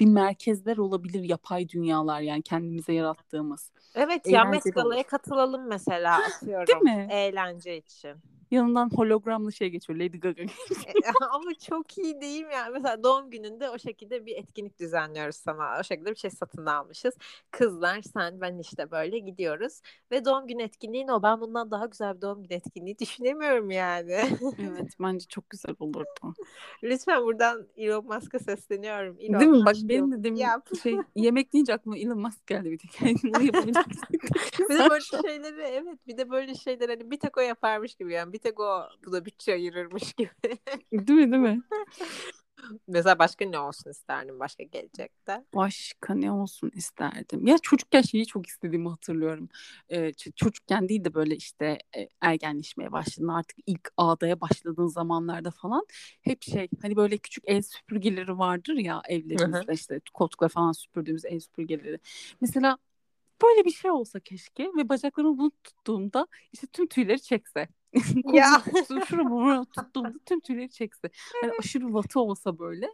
bir 0.00 0.06
merkezler 0.06 0.76
olabilir. 0.76 1.22
Yapay 1.22 1.68
dünyalar 1.68 2.20
yani 2.20 2.42
kendimize 2.42 2.92
yarattığımız. 2.92 3.72
Evet 3.94 4.26
ya 4.26 4.40
Eğlenceli 4.42 4.64
Met 4.64 4.74
Gala'ya 4.74 5.00
olur. 5.00 5.08
katılalım 5.08 5.68
mesela 5.68 6.18
atıyorum. 6.18 6.84
mi? 6.84 7.08
Eğlence 7.10 7.76
için. 7.76 8.16
Yanından 8.50 8.90
hologramlı 8.90 9.52
şey 9.52 9.68
geçiyor. 9.70 9.98
Lady 9.98 10.18
Gaga. 10.18 10.42
E, 10.42 10.48
Ama 11.30 11.54
çok 11.68 11.98
iyi 11.98 12.20
değil 12.20 12.44
mi 12.46 12.52
yani? 12.52 12.72
Mesela 12.72 13.02
doğum 13.02 13.30
gününde 13.30 13.70
o 13.70 13.78
şekilde 13.78 14.26
bir 14.26 14.36
etkinlik 14.36 14.80
düzenliyoruz 14.80 15.36
sana. 15.36 15.80
O 15.80 15.82
şekilde 15.82 16.10
bir 16.10 16.16
şey 16.16 16.30
satın 16.30 16.66
almışız. 16.66 17.14
Kızlar 17.50 18.02
sen 18.02 18.40
ben 18.40 18.58
işte 18.58 18.90
böyle 18.90 19.18
gidiyoruz. 19.18 19.80
Ve 20.10 20.24
doğum 20.24 20.46
günü 20.46 20.62
etkinliğin 20.62 21.08
o. 21.08 21.22
Ben 21.22 21.40
bundan 21.40 21.70
daha 21.70 21.86
güzel 21.86 22.16
bir 22.16 22.20
doğum 22.20 22.42
günü 22.42 22.54
etkinliği 22.54 22.98
düşünemiyorum 22.98 23.70
yani. 23.70 24.12
evet 24.58 24.92
bence 25.00 25.26
çok 25.26 25.50
güzel 25.50 25.74
olurdu. 25.78 26.34
Lütfen 26.82 27.22
buradan 27.24 27.66
Elon 27.76 28.06
Musk'a 28.06 28.38
sesleniyorum. 28.38 29.16
Elon 29.20 29.40
Değil 29.40 29.50
mi? 29.50 29.64
Bak 29.64 29.76
benim 29.82 30.12
de 30.12 30.24
demin 30.24 30.46
şey 30.82 30.96
yemek 31.16 31.52
deyince 31.52 31.74
aklıma 31.74 31.98
Elon 31.98 32.18
Musk 32.18 32.46
geldi 32.46 32.70
bir 32.70 32.78
tek. 32.78 33.00
Yani 33.00 33.18
bir 34.70 34.78
de 34.78 34.90
böyle 34.90 35.00
şeyleri 35.00 35.60
evet 35.60 36.06
bir 36.06 36.16
de 36.16 36.30
böyle 36.30 36.54
şeyler 36.54 36.88
hani 36.88 37.10
bir 37.10 37.20
tek 37.20 37.36
o 37.38 37.40
yaparmış 37.40 37.94
gibi 37.94 38.12
yani 38.12 38.32
bir 38.32 38.38
tek 38.40 38.60
o 38.60 38.88
bu 39.06 39.12
da 39.12 39.24
bütçe 39.24 39.52
ayırırmış 39.52 40.12
gibi. 40.16 40.30
Değil 40.92 41.18
mi 41.18 41.32
değil 41.32 41.42
mi? 41.42 41.62
Mesela 42.88 43.18
başka 43.18 43.44
ne 43.44 43.58
olsun 43.58 43.90
isterdim 43.90 44.40
başka 44.40 44.62
gelecekte? 44.62 45.44
Başka 45.54 46.14
ne 46.14 46.32
olsun 46.32 46.70
isterdim? 46.74 47.46
Ya 47.46 47.58
çocukken 47.58 48.02
şeyi 48.02 48.26
çok 48.26 48.46
istediğimi 48.46 48.88
hatırlıyorum. 48.88 49.48
Ee, 49.88 50.12
çocukken 50.36 50.88
değil 50.88 51.04
de 51.04 51.14
böyle 51.14 51.36
işte 51.36 51.78
e, 51.96 52.08
ergenleşmeye 52.20 52.92
başladığın 52.92 53.28
artık 53.28 53.58
ilk 53.66 53.92
ağdaya 53.96 54.40
başladığın 54.40 54.86
zamanlarda 54.86 55.50
falan 55.50 55.86
hep 56.22 56.42
şey 56.42 56.68
hani 56.82 56.96
böyle 56.96 57.18
küçük 57.18 57.44
el 57.46 57.62
süpürgeleri 57.62 58.38
vardır 58.38 58.74
ya 58.74 59.02
evlerimizde 59.08 59.72
işte 59.72 60.00
koltukları 60.14 60.50
falan 60.50 60.72
süpürdüğümüz 60.72 61.24
el 61.24 61.40
süpürgeleri. 61.40 61.98
Mesela 62.40 62.78
böyle 63.42 63.64
bir 63.64 63.70
şey 63.70 63.90
olsa 63.90 64.20
keşke 64.20 64.70
ve 64.76 64.88
bacaklarımı 64.88 65.38
bunu 65.38 65.52
tuttuğumda 65.64 66.26
işte 66.52 66.66
tüm 66.66 66.86
tüyleri 66.86 67.22
çekse. 67.22 67.68
Ya. 68.34 68.62
Kolumu 68.88 69.06
şuramı 69.06 69.64
tuttuğumda 69.66 70.18
tüm 70.26 70.40
tüyleri 70.40 70.70
çekse. 70.70 71.10
Hani 71.40 71.52
aşırı 71.58 71.94
vatı 71.94 72.20
olsa 72.20 72.58
böyle. 72.58 72.86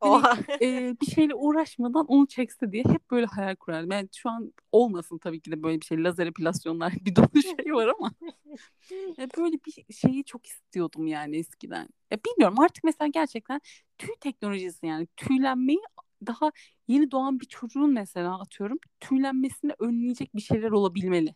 Hani 0.00 0.24
e, 0.62 0.96
bir 1.00 1.06
şeyle 1.06 1.34
uğraşmadan 1.34 2.06
onu 2.06 2.26
çekse 2.26 2.72
diye 2.72 2.84
hep 2.88 3.10
böyle 3.10 3.26
hayal 3.26 3.56
kurardım. 3.56 3.90
Yani 3.90 4.08
şu 4.16 4.30
an 4.30 4.52
olmasın 4.72 5.18
tabii 5.18 5.40
ki 5.40 5.50
de 5.52 5.62
böyle 5.62 5.80
bir 5.80 5.86
şey. 5.86 6.04
Lazer 6.04 6.26
epilasyonlar 6.26 6.92
bir 7.00 7.16
dolu 7.16 7.42
şey 7.42 7.74
var 7.74 7.88
ama 7.88 8.12
ya 9.18 9.28
böyle 9.38 9.56
bir 9.66 9.94
şeyi 9.94 10.24
çok 10.24 10.46
istiyordum 10.46 11.06
yani 11.06 11.36
eskiden. 11.36 11.88
Ya 12.10 12.18
bilmiyorum 12.26 12.60
artık 12.60 12.84
mesela 12.84 13.08
gerçekten 13.08 13.60
tüy 13.98 14.14
teknolojisi 14.20 14.86
yani 14.86 15.08
tüylenmeyi 15.16 15.80
daha 16.26 16.52
yeni 16.88 17.10
doğan 17.10 17.40
bir 17.40 17.46
çocuğun 17.46 17.92
mesela 17.92 18.40
atıyorum 18.40 18.78
tüylenmesini 19.00 19.72
önleyecek 19.78 20.34
bir 20.36 20.40
şeyler 20.40 20.70
olabilmeli. 20.70 21.34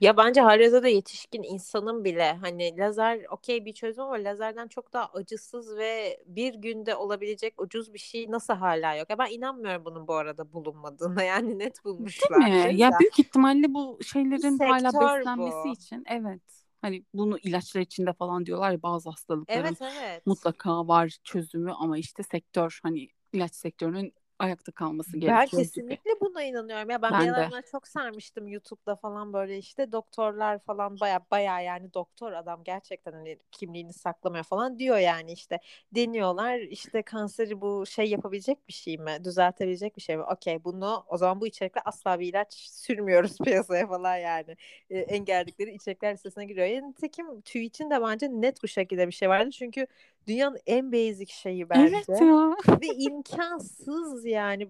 Ya 0.00 0.16
bence 0.16 0.40
halihazırda 0.40 0.88
yetişkin 0.88 1.42
insanın 1.42 2.04
bile 2.04 2.32
hani 2.32 2.76
lazer 2.78 3.20
okey 3.30 3.64
bir 3.64 3.72
çözüm 3.74 4.04
ama 4.04 4.14
lazerden 4.14 4.68
çok 4.68 4.92
daha 4.92 5.06
acısız 5.06 5.76
ve 5.76 6.18
bir 6.26 6.54
günde 6.54 6.96
olabilecek 6.96 7.60
ucuz 7.60 7.94
bir 7.94 7.98
şey 7.98 8.30
nasıl 8.30 8.54
hala 8.54 8.94
yok? 8.94 9.10
Ya 9.10 9.18
ben 9.18 9.30
inanmıyorum 9.30 9.84
bunun 9.84 10.08
bu 10.08 10.14
arada 10.14 10.52
bulunmadığına 10.52 11.22
yani 11.24 11.58
net 11.58 11.84
bulmuşlar. 11.84 12.52
Değil 12.52 12.74
mi? 12.74 12.80
Ya 12.80 12.90
büyük 13.00 13.18
ihtimalle 13.18 13.74
bu 13.74 13.98
şeylerin 14.02 14.58
hala 14.58 14.92
Sektör 14.92 15.18
beslenmesi 15.18 15.68
bu. 15.68 15.72
için 15.72 16.04
evet. 16.06 16.42
Hani 16.82 17.04
bunu 17.14 17.38
ilaçlar 17.38 17.80
içinde 17.80 18.12
falan 18.12 18.46
diyorlar 18.46 18.70
ya 18.72 18.82
bazı 18.82 19.10
hastalıkların 19.10 19.76
Evet 19.78 19.82
evet. 19.82 20.26
mutlaka 20.26 20.88
var 20.88 21.16
çözümü 21.24 21.72
ama 21.72 21.98
işte 21.98 22.22
sektör 22.22 22.80
hani 22.82 23.08
ilaç 23.32 23.54
sektörünün 23.54 24.12
ayakta 24.42 24.72
kalması 24.72 25.16
Ben 25.26 25.46
gerekiyor 25.46 25.62
gibi. 25.62 25.98
kesinlikle 25.98 26.10
buna 26.20 26.42
inanıyorum. 26.42 26.90
Ya 26.90 27.02
ben, 27.02 27.12
Ben 27.12 27.20
bir 27.20 27.28
aralar 27.28 27.62
çok 27.72 27.88
sarmıştım 27.88 28.48
YouTube'da 28.48 28.96
falan 28.96 29.32
böyle 29.32 29.58
işte 29.58 29.92
doktorlar 29.92 30.58
falan 30.58 31.00
baya 31.00 31.20
baya 31.30 31.60
yani 31.60 31.94
doktor 31.94 32.32
adam 32.32 32.64
gerçekten 32.64 33.12
hani 33.12 33.38
kimliğini 33.52 33.92
saklamıyor 33.92 34.44
falan 34.44 34.78
diyor 34.78 34.98
yani 34.98 35.32
işte 35.32 35.58
deniyorlar 35.94 36.58
işte 36.58 37.02
kanseri 37.02 37.60
bu 37.60 37.86
şey 37.86 38.10
yapabilecek 38.10 38.68
bir 38.68 38.72
şey 38.72 38.98
mi? 38.98 39.18
Düzeltebilecek 39.24 39.96
bir 39.96 40.02
şey 40.02 40.16
mi? 40.16 40.22
Okey 40.22 40.64
bunu 40.64 41.04
o 41.08 41.16
zaman 41.16 41.40
bu 41.40 41.46
içerikle 41.46 41.80
asla 41.84 42.20
bir 42.20 42.26
ilaç 42.28 42.54
sürmüyoruz 42.54 43.38
piyasaya 43.44 43.86
falan 43.86 44.16
yani. 44.16 44.56
E, 44.90 44.98
engelledikleri 44.98 45.74
içerikler 45.74 46.14
listesine 46.14 46.44
giriyor. 46.46 46.66
Yani 46.66 46.88
nitekim 46.90 47.40
tüy 47.40 47.64
için 47.64 47.90
de 47.90 48.02
bence 48.02 48.28
net 48.30 48.62
bu 48.62 48.68
şekilde 48.68 49.06
bir 49.06 49.12
şey 49.12 49.28
vardı. 49.28 49.50
Çünkü 49.50 49.86
dünyanın 50.26 50.58
en 50.66 50.92
basic 50.92 51.32
şeyi 51.32 51.70
bence. 51.70 51.96
Evet 52.06 52.20
ya. 52.20 52.56
Ve 52.80 52.86
imkansız 52.86 54.24
yani 54.26 54.68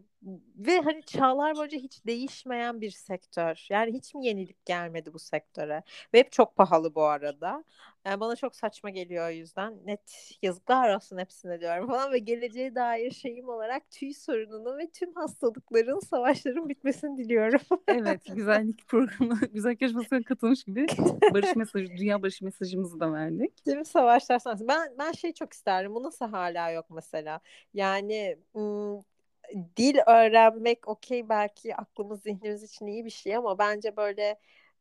ve 0.57 0.81
hani 0.81 1.03
çağlar 1.03 1.57
boyunca 1.57 1.79
hiç 1.79 2.07
değişmeyen 2.07 2.81
bir 2.81 2.91
sektör. 2.91 3.67
Yani 3.71 3.93
hiç 3.93 4.15
mi 4.15 4.27
yenilik 4.27 4.67
gelmedi 4.67 5.13
bu 5.15 5.19
sektöre? 5.19 5.83
Ve 6.15 6.19
hep 6.19 6.33
çok 6.33 6.57
pahalı 6.57 6.95
bu 6.95 7.05
arada. 7.05 7.65
Yani 8.07 8.21
bana 8.21 8.37
çok 8.37 8.57
saçma 8.57 8.91
geliyor 8.91 9.29
o 9.29 9.31
yüzden. 9.31 9.87
Net 9.87 10.35
yazıklar 10.43 10.95
olsun 10.95 11.19
hepsine 11.19 11.61
diyorum 11.61 11.87
falan 11.87 12.13
ve 12.13 12.19
geleceğe 12.19 12.75
dair 12.75 13.11
şeyim 13.11 13.49
olarak 13.49 13.91
tüy 13.91 14.13
sorununu 14.15 14.79
ve 14.79 14.91
tüm 14.91 15.15
hastalıkların, 15.15 15.99
savaşların 16.01 16.69
bitmesini 16.69 17.19
diliyorum. 17.19 17.61
Evet, 17.89 18.21
güzellik 18.35 18.89
programı, 18.89 19.41
güzellik 19.53 19.83
yarışmasına 19.83 20.23
katılmış 20.23 20.65
gibi 20.65 20.87
barış 21.35 21.57
mesajı, 21.57 21.87
dünya 21.97 22.23
barış 22.23 22.43
mesajımızı 22.43 23.01
da 23.01 23.13
verdik. 23.13 23.67
Mi? 23.67 23.85
Savaşlar 23.85 24.39
sonrası. 24.39 24.69
Ben 24.69 24.95
ben 24.99 25.13
şey 25.13 25.33
çok 25.33 25.53
isterdim. 25.53 25.95
Bu 25.95 26.03
nasıl 26.03 26.27
hala 26.27 26.71
yok 26.71 26.87
mesela? 26.91 27.41
Yani 27.75 28.39
ım, 28.57 29.05
dil 29.77 29.99
öğrenmek 30.07 30.89
okey 30.89 31.29
belki 31.29 31.77
aklımız 31.77 32.23
zihnimiz 32.23 32.63
için 32.63 32.87
iyi 32.87 33.05
bir 33.05 33.11
şey 33.11 33.37
ama 33.37 33.59
bence 33.59 33.97
böyle 33.97 34.39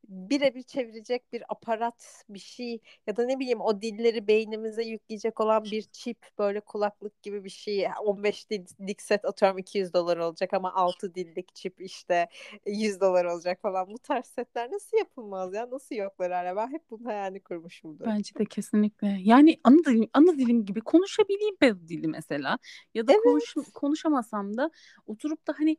birebir 0.08 0.62
çevirecek 0.62 1.32
bir 1.32 1.42
aparat 1.48 2.24
bir 2.28 2.38
şey 2.38 2.80
ya 3.06 3.16
da 3.16 3.24
ne 3.24 3.38
bileyim 3.38 3.60
o 3.60 3.82
dilleri 3.82 4.26
beynimize 4.26 4.82
yükleyecek 4.82 5.40
olan 5.40 5.64
bir 5.64 5.82
çip 5.82 6.18
böyle 6.38 6.60
kulaklık 6.60 7.22
gibi 7.22 7.44
bir 7.44 7.50
şey 7.50 7.86
15 8.04 8.50
dillik 8.50 9.02
set 9.02 9.24
atıyorum 9.24 9.58
200 9.58 9.92
dolar 9.92 10.16
olacak 10.16 10.54
ama 10.54 10.74
6 10.74 11.14
dillik 11.14 11.54
çip 11.54 11.80
işte 11.80 12.28
100 12.66 13.00
dolar 13.00 13.24
olacak 13.24 13.62
falan 13.62 13.88
bu 13.88 13.98
tarz 13.98 14.26
setler 14.26 14.70
nasıl 14.70 14.96
yapılmaz 14.96 15.54
ya 15.54 15.70
nasıl 15.70 15.94
yoklar 15.94 16.32
hala 16.32 16.56
ben 16.56 16.72
hep 16.72 16.90
bunun 16.90 17.04
hayalini 17.04 17.40
kurmuşumdur. 17.40 18.04
Bence 18.06 18.34
de 18.34 18.44
kesinlikle. 18.44 19.16
Yani 19.20 19.60
ana 19.64 19.84
dilim, 19.84 20.08
ana 20.12 20.38
dilim 20.38 20.64
gibi 20.64 20.80
konuşabileyim 20.80 21.56
ben 21.60 21.88
dili 21.88 22.08
mesela. 22.08 22.58
Ya 22.94 23.06
da 23.06 23.12
Evet. 23.12 23.22
konuş, 23.24 23.54
konuşamasam 23.74 24.56
da 24.56 24.70
oturup 25.06 25.46
da 25.46 25.54
hani 25.58 25.76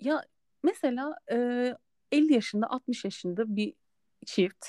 ya 0.00 0.24
mesela 0.62 1.16
e, 1.32 1.36
50 2.12 2.32
yaşında 2.32 2.70
60 2.70 3.04
yaşında 3.04 3.56
bir 3.56 3.74
çift 4.26 4.66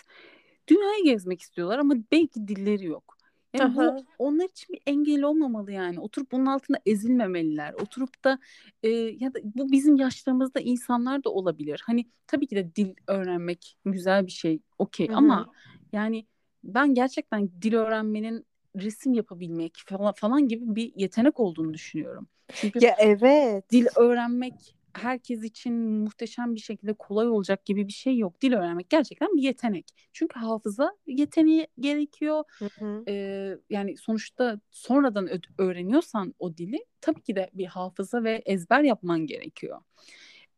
dünyayı 0.68 1.04
gezmek 1.04 1.42
istiyorlar 1.42 1.80
ama 1.80 1.96
belki 2.12 2.48
dilleri 2.48 2.86
yok. 2.86 3.18
Yani 3.54 3.76
bu 3.76 3.82
Aha. 3.82 4.04
onlar 4.18 4.46
için 4.46 4.74
bir 4.74 4.82
engel 4.86 5.24
olmamalı 5.24 5.72
yani. 5.72 6.00
Oturup 6.00 6.32
bunun 6.32 6.46
altında 6.46 6.80
ezilmemeliler. 6.86 7.74
Oturup 7.74 8.24
da 8.24 8.40
e, 8.84 8.90
ya 8.90 9.34
da 9.34 9.40
bu 9.44 9.72
bizim 9.72 9.96
yaşlarımızda 9.96 10.60
insanlar 10.60 11.24
da 11.24 11.30
olabilir. 11.30 11.82
Hani 11.86 12.06
tabii 12.28 12.48
ki 12.48 12.56
de 12.56 12.76
dil 12.76 12.94
öğrenmek 13.08 13.78
güzel 13.86 14.26
bir 14.26 14.32
şey. 14.32 14.60
Okey 14.78 15.10
ama 15.14 15.54
yani 15.92 16.26
ben 16.64 16.94
gerçekten 16.94 17.50
dil 17.62 17.74
öğrenmenin 17.74 18.46
resim 18.76 19.14
yapabilmek 19.14 19.74
falan, 19.86 20.14
falan 20.14 20.48
gibi 20.48 20.76
bir 20.76 20.94
yetenek 20.96 21.40
olduğunu 21.40 21.74
düşünüyorum. 21.74 22.28
Çünkü 22.54 22.86
Ya 22.86 22.96
evet. 23.00 23.72
dil 23.72 23.88
öğrenmek 23.96 24.76
herkes 24.94 25.44
için 25.44 25.74
muhteşem 25.74 26.56
bir 26.56 26.60
şekilde 26.60 26.94
kolay 26.94 27.28
olacak 27.28 27.66
gibi 27.66 27.88
bir 27.88 27.94
şey 27.94 28.18
yok. 28.18 28.42
Dil 28.42 28.54
öğrenmek 28.54 28.90
gerçekten 28.90 29.36
bir 29.36 29.42
yetenek. 29.42 29.92
Çünkü 30.14 30.40
hafıza 30.40 30.92
yeteneği 31.08 31.68
gerekiyor. 31.80 32.44
Hı 32.60 32.66
hı. 32.80 33.04
Ee, 33.08 33.58
yani 33.70 33.98
sonuçta 33.98 34.60
sonradan 34.72 35.30
öğreniyorsan 35.58 36.34
o 36.40 36.58
dili 36.58 36.86
tabii 37.02 37.22
ki 37.22 37.36
de 37.36 37.50
bir 37.54 37.66
hafıza 37.66 38.24
ve 38.24 38.42
ezber 38.46 38.84
yapman 38.84 39.20
gerekiyor. 39.26 39.82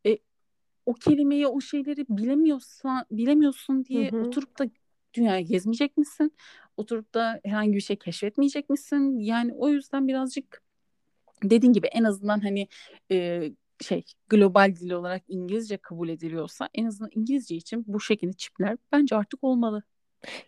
E, 0.05 0.17
o 0.85 0.93
kelimeyi, 0.93 1.47
o 1.47 1.61
şeyleri 1.61 2.05
bilemiyorsan, 2.09 3.05
bilemiyorsun 3.11 3.85
diye 3.85 4.11
hı 4.11 4.15
hı. 4.15 4.21
oturup 4.21 4.59
da 4.59 4.65
dünyayı 5.13 5.45
gezmeyecek 5.45 5.97
misin? 5.97 6.33
Oturup 6.77 7.13
da 7.13 7.39
herhangi 7.45 7.73
bir 7.73 7.81
şey 7.81 7.95
keşfetmeyecek 7.95 8.69
misin? 8.69 9.19
Yani 9.19 9.53
o 9.53 9.69
yüzden 9.69 10.07
birazcık 10.07 10.63
dediğin 11.43 11.73
gibi 11.73 11.87
en 11.87 12.03
azından 12.03 12.39
hani 12.39 12.67
e, 13.11 13.51
şey 13.81 14.03
global 14.29 14.75
dil 14.75 14.91
olarak 14.91 15.23
İngilizce 15.27 15.77
kabul 15.77 16.09
ediliyorsa 16.09 16.69
en 16.73 16.85
azından 16.85 17.11
İngilizce 17.15 17.55
için 17.55 17.83
bu 17.87 17.99
şekilde 17.99 18.33
çipler 18.33 18.77
bence 18.91 19.15
artık 19.15 19.43
olmalı. 19.43 19.83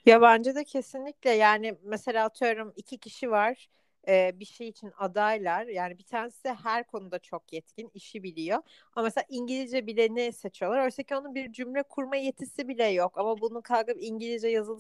Ya 0.06 0.22
bence 0.22 0.56
de 0.56 0.64
kesinlikle 0.64 1.30
yani 1.32 1.78
mesela 1.84 2.26
atıyorum 2.26 2.74
iki 2.76 2.98
kişi 2.98 3.32
var 3.32 3.70
e, 4.08 4.40
bir 4.40 4.46
şey 4.46 4.68
için 4.68 4.92
adaylar. 4.98 5.66
Yani 5.68 5.98
bir 5.98 6.04
tanesi 6.04 6.50
her 6.50 6.88
konuda 6.88 7.20
çok 7.20 7.54
yetkin, 7.54 7.92
işi 7.94 8.24
biliyor. 8.24 8.62
Ama 8.96 9.04
mesela 9.04 9.26
İngilizce 9.30 9.88
bileni 9.88 10.34
seçiyorlar. 10.34 10.84
Oysa 10.86 11.04
ki 11.04 11.16
onun 11.16 11.36
bir 11.36 11.52
cümle 11.52 11.84
kurma 11.84 12.16
yetisi 12.16 12.68
bile 12.68 12.86
yok. 12.86 13.18
Ama 13.18 13.42
bunu 13.42 13.62
kalkıp 13.62 13.98
İngilizce 14.00 14.48
yazılı 14.48 14.80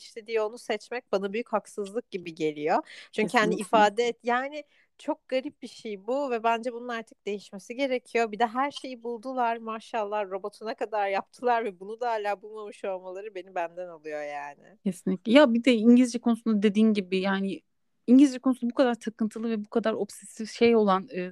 işte 0.00 0.26
diye 0.26 0.42
onu 0.42 0.58
seçmek 0.58 1.12
bana 1.12 1.32
büyük 1.32 1.52
haksızlık 1.52 2.10
gibi 2.10 2.34
geliyor. 2.34 2.82
Çünkü 3.12 3.32
kendi 3.32 3.54
ifade 3.54 4.08
et 4.08 4.16
yani 4.22 4.64
çok 4.98 5.28
garip 5.28 5.62
bir 5.62 5.68
şey 5.68 6.06
bu 6.06 6.30
ve 6.30 6.42
bence 6.42 6.72
bunun 6.72 6.88
artık 6.88 7.26
değişmesi 7.26 7.76
gerekiyor. 7.76 8.32
Bir 8.32 8.38
de 8.38 8.46
her 8.46 8.70
şeyi 8.70 9.02
buldular 9.02 9.56
maşallah 9.56 10.30
robotuna 10.30 10.74
kadar 10.74 11.08
yaptılar 11.08 11.64
ve 11.64 11.80
bunu 11.80 12.00
da 12.00 12.10
hala 12.10 12.42
bulmamış 12.42 12.84
olmaları 12.84 13.34
beni 13.34 13.54
benden 13.54 13.88
alıyor 13.88 14.22
yani. 14.22 14.78
Kesinlikle. 14.84 15.32
Ya 15.32 15.54
bir 15.54 15.64
de 15.64 15.74
İngilizce 15.74 16.18
konusunda 16.18 16.62
dediğin 16.62 16.92
gibi 16.92 17.18
yani 17.18 17.60
İngilizce 18.06 18.38
konusunda 18.38 18.70
bu 18.70 18.74
kadar 18.74 18.94
takıntılı 18.94 19.50
ve 19.50 19.64
bu 19.64 19.68
kadar 19.68 19.92
obsesif 19.92 20.50
şey 20.50 20.76
olan 20.76 21.08
e, 21.16 21.30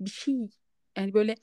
bir 0.00 0.10
şey 0.10 0.34
yani 0.96 1.14
böyle 1.14 1.34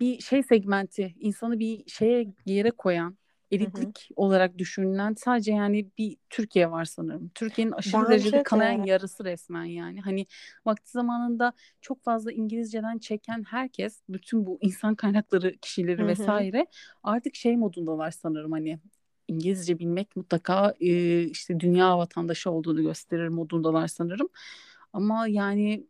bir 0.00 0.20
şey 0.20 0.42
segmenti 0.42 1.14
insanı 1.18 1.58
bir 1.58 1.90
şeye 1.90 2.26
yere 2.46 2.70
koyan 2.70 3.18
elitlik 3.50 3.98
hı 3.98 4.14
hı. 4.14 4.14
olarak 4.16 4.58
düşünülen 4.58 5.14
sadece 5.14 5.52
yani 5.52 5.90
bir 5.98 6.16
Türkiye 6.30 6.70
var 6.70 6.84
sanırım. 6.84 7.30
Türkiye'nin 7.34 7.72
aşırı 7.72 8.02
Bence 8.02 8.10
derecede 8.10 8.36
de. 8.36 8.42
kanayan 8.42 8.84
yarısı 8.84 9.24
resmen 9.24 9.64
yani. 9.64 10.00
Hani 10.00 10.26
vakti 10.66 10.90
zamanında 10.90 11.52
çok 11.80 12.04
fazla 12.04 12.32
İngilizceden 12.32 12.98
çeken 12.98 13.44
herkes 13.48 14.02
bütün 14.08 14.46
bu 14.46 14.58
insan 14.60 14.94
kaynakları 14.94 15.56
kişileri 15.56 15.98
hı 15.98 16.02
hı. 16.02 16.08
vesaire 16.08 16.66
artık 17.02 17.34
şey 17.34 17.56
modundalar 17.56 18.10
sanırım 18.10 18.52
hani 18.52 18.78
İngilizce 19.28 19.78
bilmek 19.78 20.16
mutlaka 20.16 20.74
e, 20.80 21.22
işte 21.22 21.60
dünya 21.60 21.98
vatandaşı 21.98 22.50
olduğunu 22.50 22.82
gösterir 22.82 23.28
modundalar 23.28 23.88
sanırım. 23.88 24.28
Ama 24.92 25.28
yani 25.28 25.86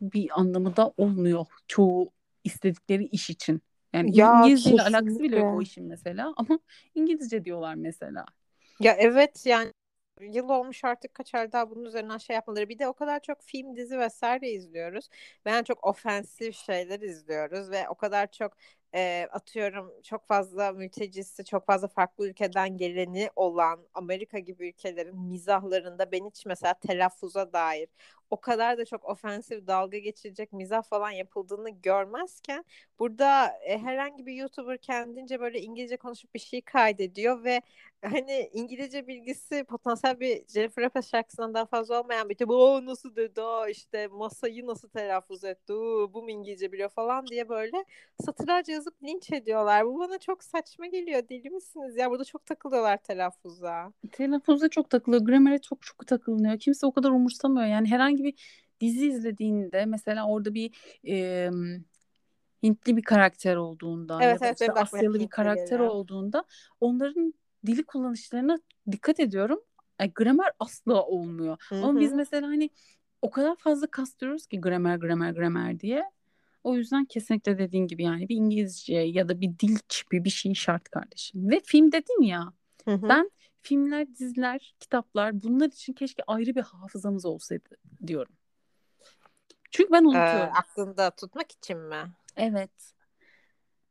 bir 0.00 0.40
anlamı 0.40 0.76
da 0.76 0.92
olmuyor 0.96 1.46
çoğu 1.68 2.10
istedikleri 2.44 3.04
iş 3.04 3.30
için. 3.30 3.62
Yani 3.92 4.16
ya, 4.16 4.38
İngilizce 4.38 4.70
ile 4.70 4.82
alakası 4.82 5.18
bile 5.22 5.36
yok 5.36 5.58
o 5.58 5.62
işin 5.62 5.84
mesela 5.84 6.34
ama 6.36 6.58
İngilizce 6.94 7.44
diyorlar 7.44 7.74
mesela. 7.74 8.24
Ya 8.80 8.92
evet 8.98 9.46
yani 9.46 9.72
yıl 10.20 10.48
olmuş 10.48 10.84
artık 10.84 11.14
kaç 11.14 11.34
ay 11.34 11.52
daha 11.52 11.70
bunun 11.70 11.84
üzerinden 11.84 12.18
şey 12.18 12.34
yapmaları. 12.34 12.68
Bir 12.68 12.78
de 12.78 12.88
o 12.88 12.92
kadar 12.92 13.20
çok 13.20 13.42
film, 13.42 13.76
dizi 13.76 13.98
vesaire 13.98 14.50
izliyoruz. 14.50 15.08
Ve 15.46 15.50
yani 15.50 15.64
çok 15.64 15.84
ofensif 15.86 16.56
şeyler 16.56 17.00
izliyoruz 17.00 17.70
ve 17.70 17.88
o 17.88 17.94
kadar 17.94 18.32
çok 18.32 18.52
e, 18.94 19.28
atıyorum 19.32 19.92
çok 20.02 20.26
fazla 20.28 20.72
mültecisi, 20.72 21.44
çok 21.44 21.66
fazla 21.66 21.88
farklı 21.88 22.28
ülkeden 22.28 22.76
geleni 22.76 23.30
olan 23.36 23.86
Amerika 23.94 24.38
gibi 24.38 24.68
ülkelerin 24.68 25.16
mizahlarında 25.18 26.12
ben 26.12 26.26
hiç 26.26 26.46
mesela 26.46 26.74
telaffuza 26.74 27.52
dair 27.52 27.88
o 28.32 28.40
kadar 28.40 28.78
da 28.78 28.84
çok 28.84 29.04
ofensif 29.04 29.66
dalga 29.66 29.98
geçirecek 29.98 30.52
mizah 30.52 30.82
falan 30.82 31.10
yapıldığını 31.10 31.70
görmezken 31.70 32.64
burada 32.98 33.46
e, 33.46 33.78
herhangi 33.78 34.26
bir 34.26 34.34
YouTuber 34.34 34.78
kendince 34.78 35.40
böyle 35.40 35.60
İngilizce 35.60 35.96
konuşup 35.96 36.34
bir 36.34 36.40
şey 36.40 36.60
kaydediyor 36.60 37.44
ve 37.44 37.62
hani 38.04 38.50
İngilizce 38.52 39.06
bilgisi 39.06 39.64
potansiyel 39.64 40.20
bir 40.20 40.46
Jennifer 40.48 40.82
Lopez 40.82 41.10
şarkısından 41.10 41.54
daha 41.54 41.66
fazla 41.66 42.00
olmayan 42.00 42.28
bir 42.28 42.48
bu 42.48 42.86
nasıl 42.86 43.16
dedi 43.16 43.40
işte 43.70 44.06
masayı 44.06 44.66
nasıl 44.66 44.88
telaffuz 44.88 45.44
etti 45.44 45.72
bu 46.14 46.22
mu 46.22 46.30
İngilizce 46.30 46.72
biliyor 46.72 46.88
falan 46.88 47.26
diye 47.26 47.48
böyle 47.48 47.84
satırlarca 48.24 48.72
yazıp 48.72 49.02
linç 49.04 49.32
ediyorlar. 49.32 49.86
Bu 49.86 49.98
bana 49.98 50.18
çok 50.18 50.44
saçma 50.44 50.86
geliyor. 50.86 51.28
Deli 51.28 51.50
misiniz 51.50 51.96
ya? 51.96 52.10
Burada 52.10 52.24
çok 52.24 52.46
takılıyorlar 52.46 52.96
telaffuza. 52.96 53.92
Telaffuza 54.12 54.68
çok 54.68 54.90
takılıyor. 54.90 55.22
Grammar'e 55.22 55.58
çok 55.58 55.82
çok 55.82 56.06
takılınıyor. 56.06 56.58
Kimse 56.58 56.86
o 56.86 56.92
kadar 56.92 57.10
umursamıyor. 57.10 57.66
Yani 57.66 57.88
herhangi 57.88 58.21
bir 58.22 58.34
dizi 58.80 59.08
izlediğinde 59.08 59.84
mesela 59.86 60.28
orada 60.28 60.54
bir 60.54 60.70
e, 61.08 61.50
Hintli 62.62 62.96
bir 62.96 63.02
karakter 63.02 63.56
olduğunda 63.56 64.18
evet, 64.22 64.34
ya 64.34 64.40
da 64.40 64.46
evet, 64.46 64.60
işte 64.60 64.72
Asyalı 64.72 65.20
bir 65.20 65.28
karakter 65.28 65.64
geliyor. 65.64 65.90
olduğunda 65.90 66.44
onların 66.80 67.34
dili 67.66 67.84
kullanışlarına 67.84 68.58
dikkat 68.90 69.20
ediyorum. 69.20 69.60
Yani 70.00 70.12
gramer 70.14 70.52
asla 70.58 71.02
olmuyor. 71.02 71.56
Hı-hı. 71.68 71.84
Ama 71.84 72.00
biz 72.00 72.12
mesela 72.12 72.48
hani 72.48 72.70
o 73.22 73.30
kadar 73.30 73.56
fazla 73.56 73.86
kastıyoruz 73.86 74.46
ki 74.46 74.60
gramer 74.60 74.96
gramer 74.96 75.32
gramer 75.32 75.80
diye. 75.80 76.04
O 76.64 76.76
yüzden 76.76 77.04
kesinlikle 77.04 77.58
dediğin 77.58 77.86
gibi 77.86 78.02
yani 78.02 78.28
bir 78.28 78.36
İngilizce 78.36 78.94
ya 78.94 79.28
da 79.28 79.40
bir 79.40 79.58
dil 79.58 79.78
çipi 79.88 80.24
bir 80.24 80.30
şey 80.30 80.54
şart 80.54 80.88
kardeşim. 80.88 81.50
Ve 81.50 81.60
film 81.64 81.92
dedin 81.92 82.22
ya. 82.22 82.52
Hı 82.84 82.94
hı. 82.94 83.08
Ben 83.08 83.30
filmler, 83.62 84.14
diziler, 84.14 84.74
kitaplar 84.80 85.42
bunlar 85.42 85.66
için 85.66 85.92
keşke 85.92 86.22
ayrı 86.26 86.54
bir 86.54 86.62
hafızamız 86.62 87.24
olsaydı 87.24 87.68
diyorum. 88.06 88.34
Çünkü 89.70 89.92
ben 89.92 90.04
unutuyorum. 90.04 90.54
Ee, 90.54 90.58
aklında 90.58 91.10
tutmak 91.10 91.52
için 91.52 91.78
mi? 91.78 92.12
Evet. 92.36 92.70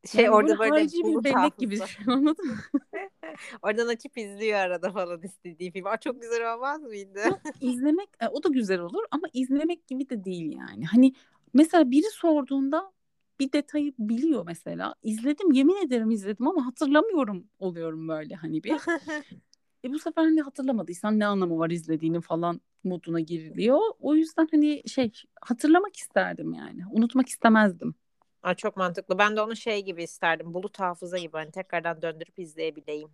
Şey 0.06 0.24
yani 0.24 0.36
orada 0.36 0.60
böyle, 0.60 0.86
bir 0.86 1.24
bellek 1.24 1.58
gibi 1.58 1.80
anladın 2.08 2.48
mı? 2.48 2.58
Oradan 3.62 3.88
açıp 3.88 4.18
izliyor 4.18 4.60
arada 4.60 4.92
falan 4.92 5.22
istediği 5.24 5.72
film. 5.72 5.88
Aa, 5.88 5.98
çok 5.98 6.22
güzel 6.22 6.54
olmaz 6.54 6.82
mıydı? 6.82 7.20
İzlemek 7.62 8.10
e, 8.20 8.28
o 8.28 8.44
da 8.44 8.50
güzel 8.50 8.80
olur 8.80 9.04
ama 9.12 9.28
izlemek 9.34 9.88
gibi 9.88 10.10
de 10.10 10.24
değil 10.24 10.58
yani. 10.58 10.86
Hani 10.86 11.14
Mesela 11.54 11.92
biri 11.92 12.10
sorduğunda 12.12 12.92
bir 13.40 13.52
detayı 13.52 13.94
biliyor 14.00 14.46
mesela. 14.46 14.96
İzledim 15.04 15.52
yemin 15.52 15.86
ederim 15.86 16.12
izledim 16.12 16.48
ama 16.48 16.66
hatırlamıyorum 16.66 17.48
oluyorum 17.60 18.08
böyle 18.08 18.36
hani 18.36 18.64
bir. 18.64 18.72
e 19.86 19.92
bu 19.92 20.00
sefer 20.00 20.24
hani 20.24 20.42
hatırlamadıysan 20.42 21.20
ne 21.20 21.26
anlamı 21.26 21.60
var 21.60 21.70
izlediğini 21.70 22.22
falan 22.22 22.62
moduna 22.84 23.20
giriliyor. 23.20 23.80
O 24.00 24.16
yüzden 24.16 24.48
hani 24.52 24.90
şey 24.90 25.12
hatırlamak 25.42 25.96
isterdim 25.96 26.54
yani. 26.54 26.84
Unutmak 26.92 27.30
istemezdim. 27.30 27.96
Aa, 28.44 28.54
çok 28.54 28.78
mantıklı. 28.78 29.18
Ben 29.18 29.36
de 29.36 29.42
onu 29.42 29.56
şey 29.56 29.86
gibi 29.86 30.04
isterdim. 30.04 30.54
Bulut 30.54 30.80
hafıza 30.80 31.18
gibi 31.18 31.38
hani 31.38 31.52
tekrardan 31.52 32.02
döndürüp 32.02 32.40
izleyebileyim. 32.40 33.10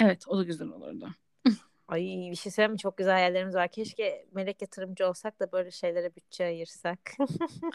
Evet 0.00 0.24
o 0.28 0.38
da 0.38 0.42
güzel 0.42 0.68
olurdu. 0.68 1.08
Ay 1.88 2.02
bir 2.30 2.36
şey 2.36 2.52
söyleyeyim 2.52 2.72
mi? 2.72 2.78
Çok 2.78 2.96
güzel 2.96 3.12
hayallerimiz 3.12 3.54
var. 3.54 3.68
Keşke 3.68 4.26
melek 4.32 4.62
yatırımcı 4.62 5.08
olsak 5.08 5.40
da 5.40 5.52
böyle 5.52 5.70
şeylere 5.70 6.16
bütçe 6.16 6.44
ayırsak. 6.44 6.98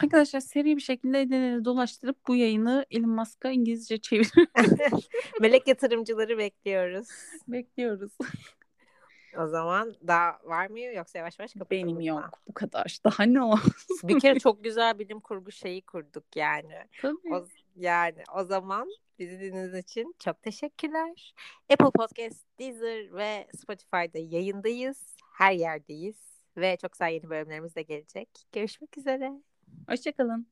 Arkadaşlar 0.02 0.40
seri 0.40 0.76
bir 0.76 0.80
şekilde 0.80 1.20
ellerine 1.20 1.64
dolaştırıp 1.64 2.16
bu 2.28 2.36
yayını 2.36 2.86
Elon 2.90 3.10
Musk'a 3.10 3.50
İngilizce 3.50 3.98
çevir. 3.98 4.30
melek 5.40 5.68
yatırımcıları 5.68 6.38
bekliyoruz. 6.38 7.08
Bekliyoruz. 7.48 8.12
O 9.38 9.46
zaman 9.46 9.94
daha 10.06 10.38
var 10.44 10.66
mı 10.66 10.80
yoksa 10.80 11.18
yavaş 11.18 11.38
yavaş 11.38 11.52
kapatalım 11.52 11.88
Benim 11.88 12.00
yok. 12.00 12.24
Mı? 12.24 12.30
Bu 12.48 12.52
kadar. 12.52 12.98
Daha 13.04 13.22
ne 13.22 13.42
o? 13.42 13.56
bir 14.04 14.20
kere 14.20 14.38
çok 14.38 14.64
güzel 14.64 14.98
bilim 14.98 15.20
kurgu 15.20 15.52
şeyi 15.52 15.82
kurduk 15.82 16.36
yani. 16.36 16.74
Tabii. 17.02 17.34
O, 17.34 17.46
yani 17.76 18.22
o 18.34 18.44
zaman 18.44 18.88
bizi 19.18 19.40
dinlediğiniz 19.40 19.74
için 19.74 20.14
çok 20.18 20.42
teşekkürler. 20.42 21.34
Apple 21.72 21.90
Podcast, 21.90 22.46
Deezer 22.58 23.12
ve 23.12 23.48
Spotify'da 23.56 24.18
yayındayız. 24.18 25.16
Her 25.34 25.52
yerdeyiz. 25.52 26.32
Ve 26.56 26.76
çok 26.76 26.92
güzel 26.92 27.12
yeni 27.12 27.30
bölümlerimiz 27.30 27.76
de 27.76 27.82
gelecek. 27.82 28.28
Görüşmek 28.52 28.98
üzere. 28.98 29.32
Hoşçakalın. 29.88 30.46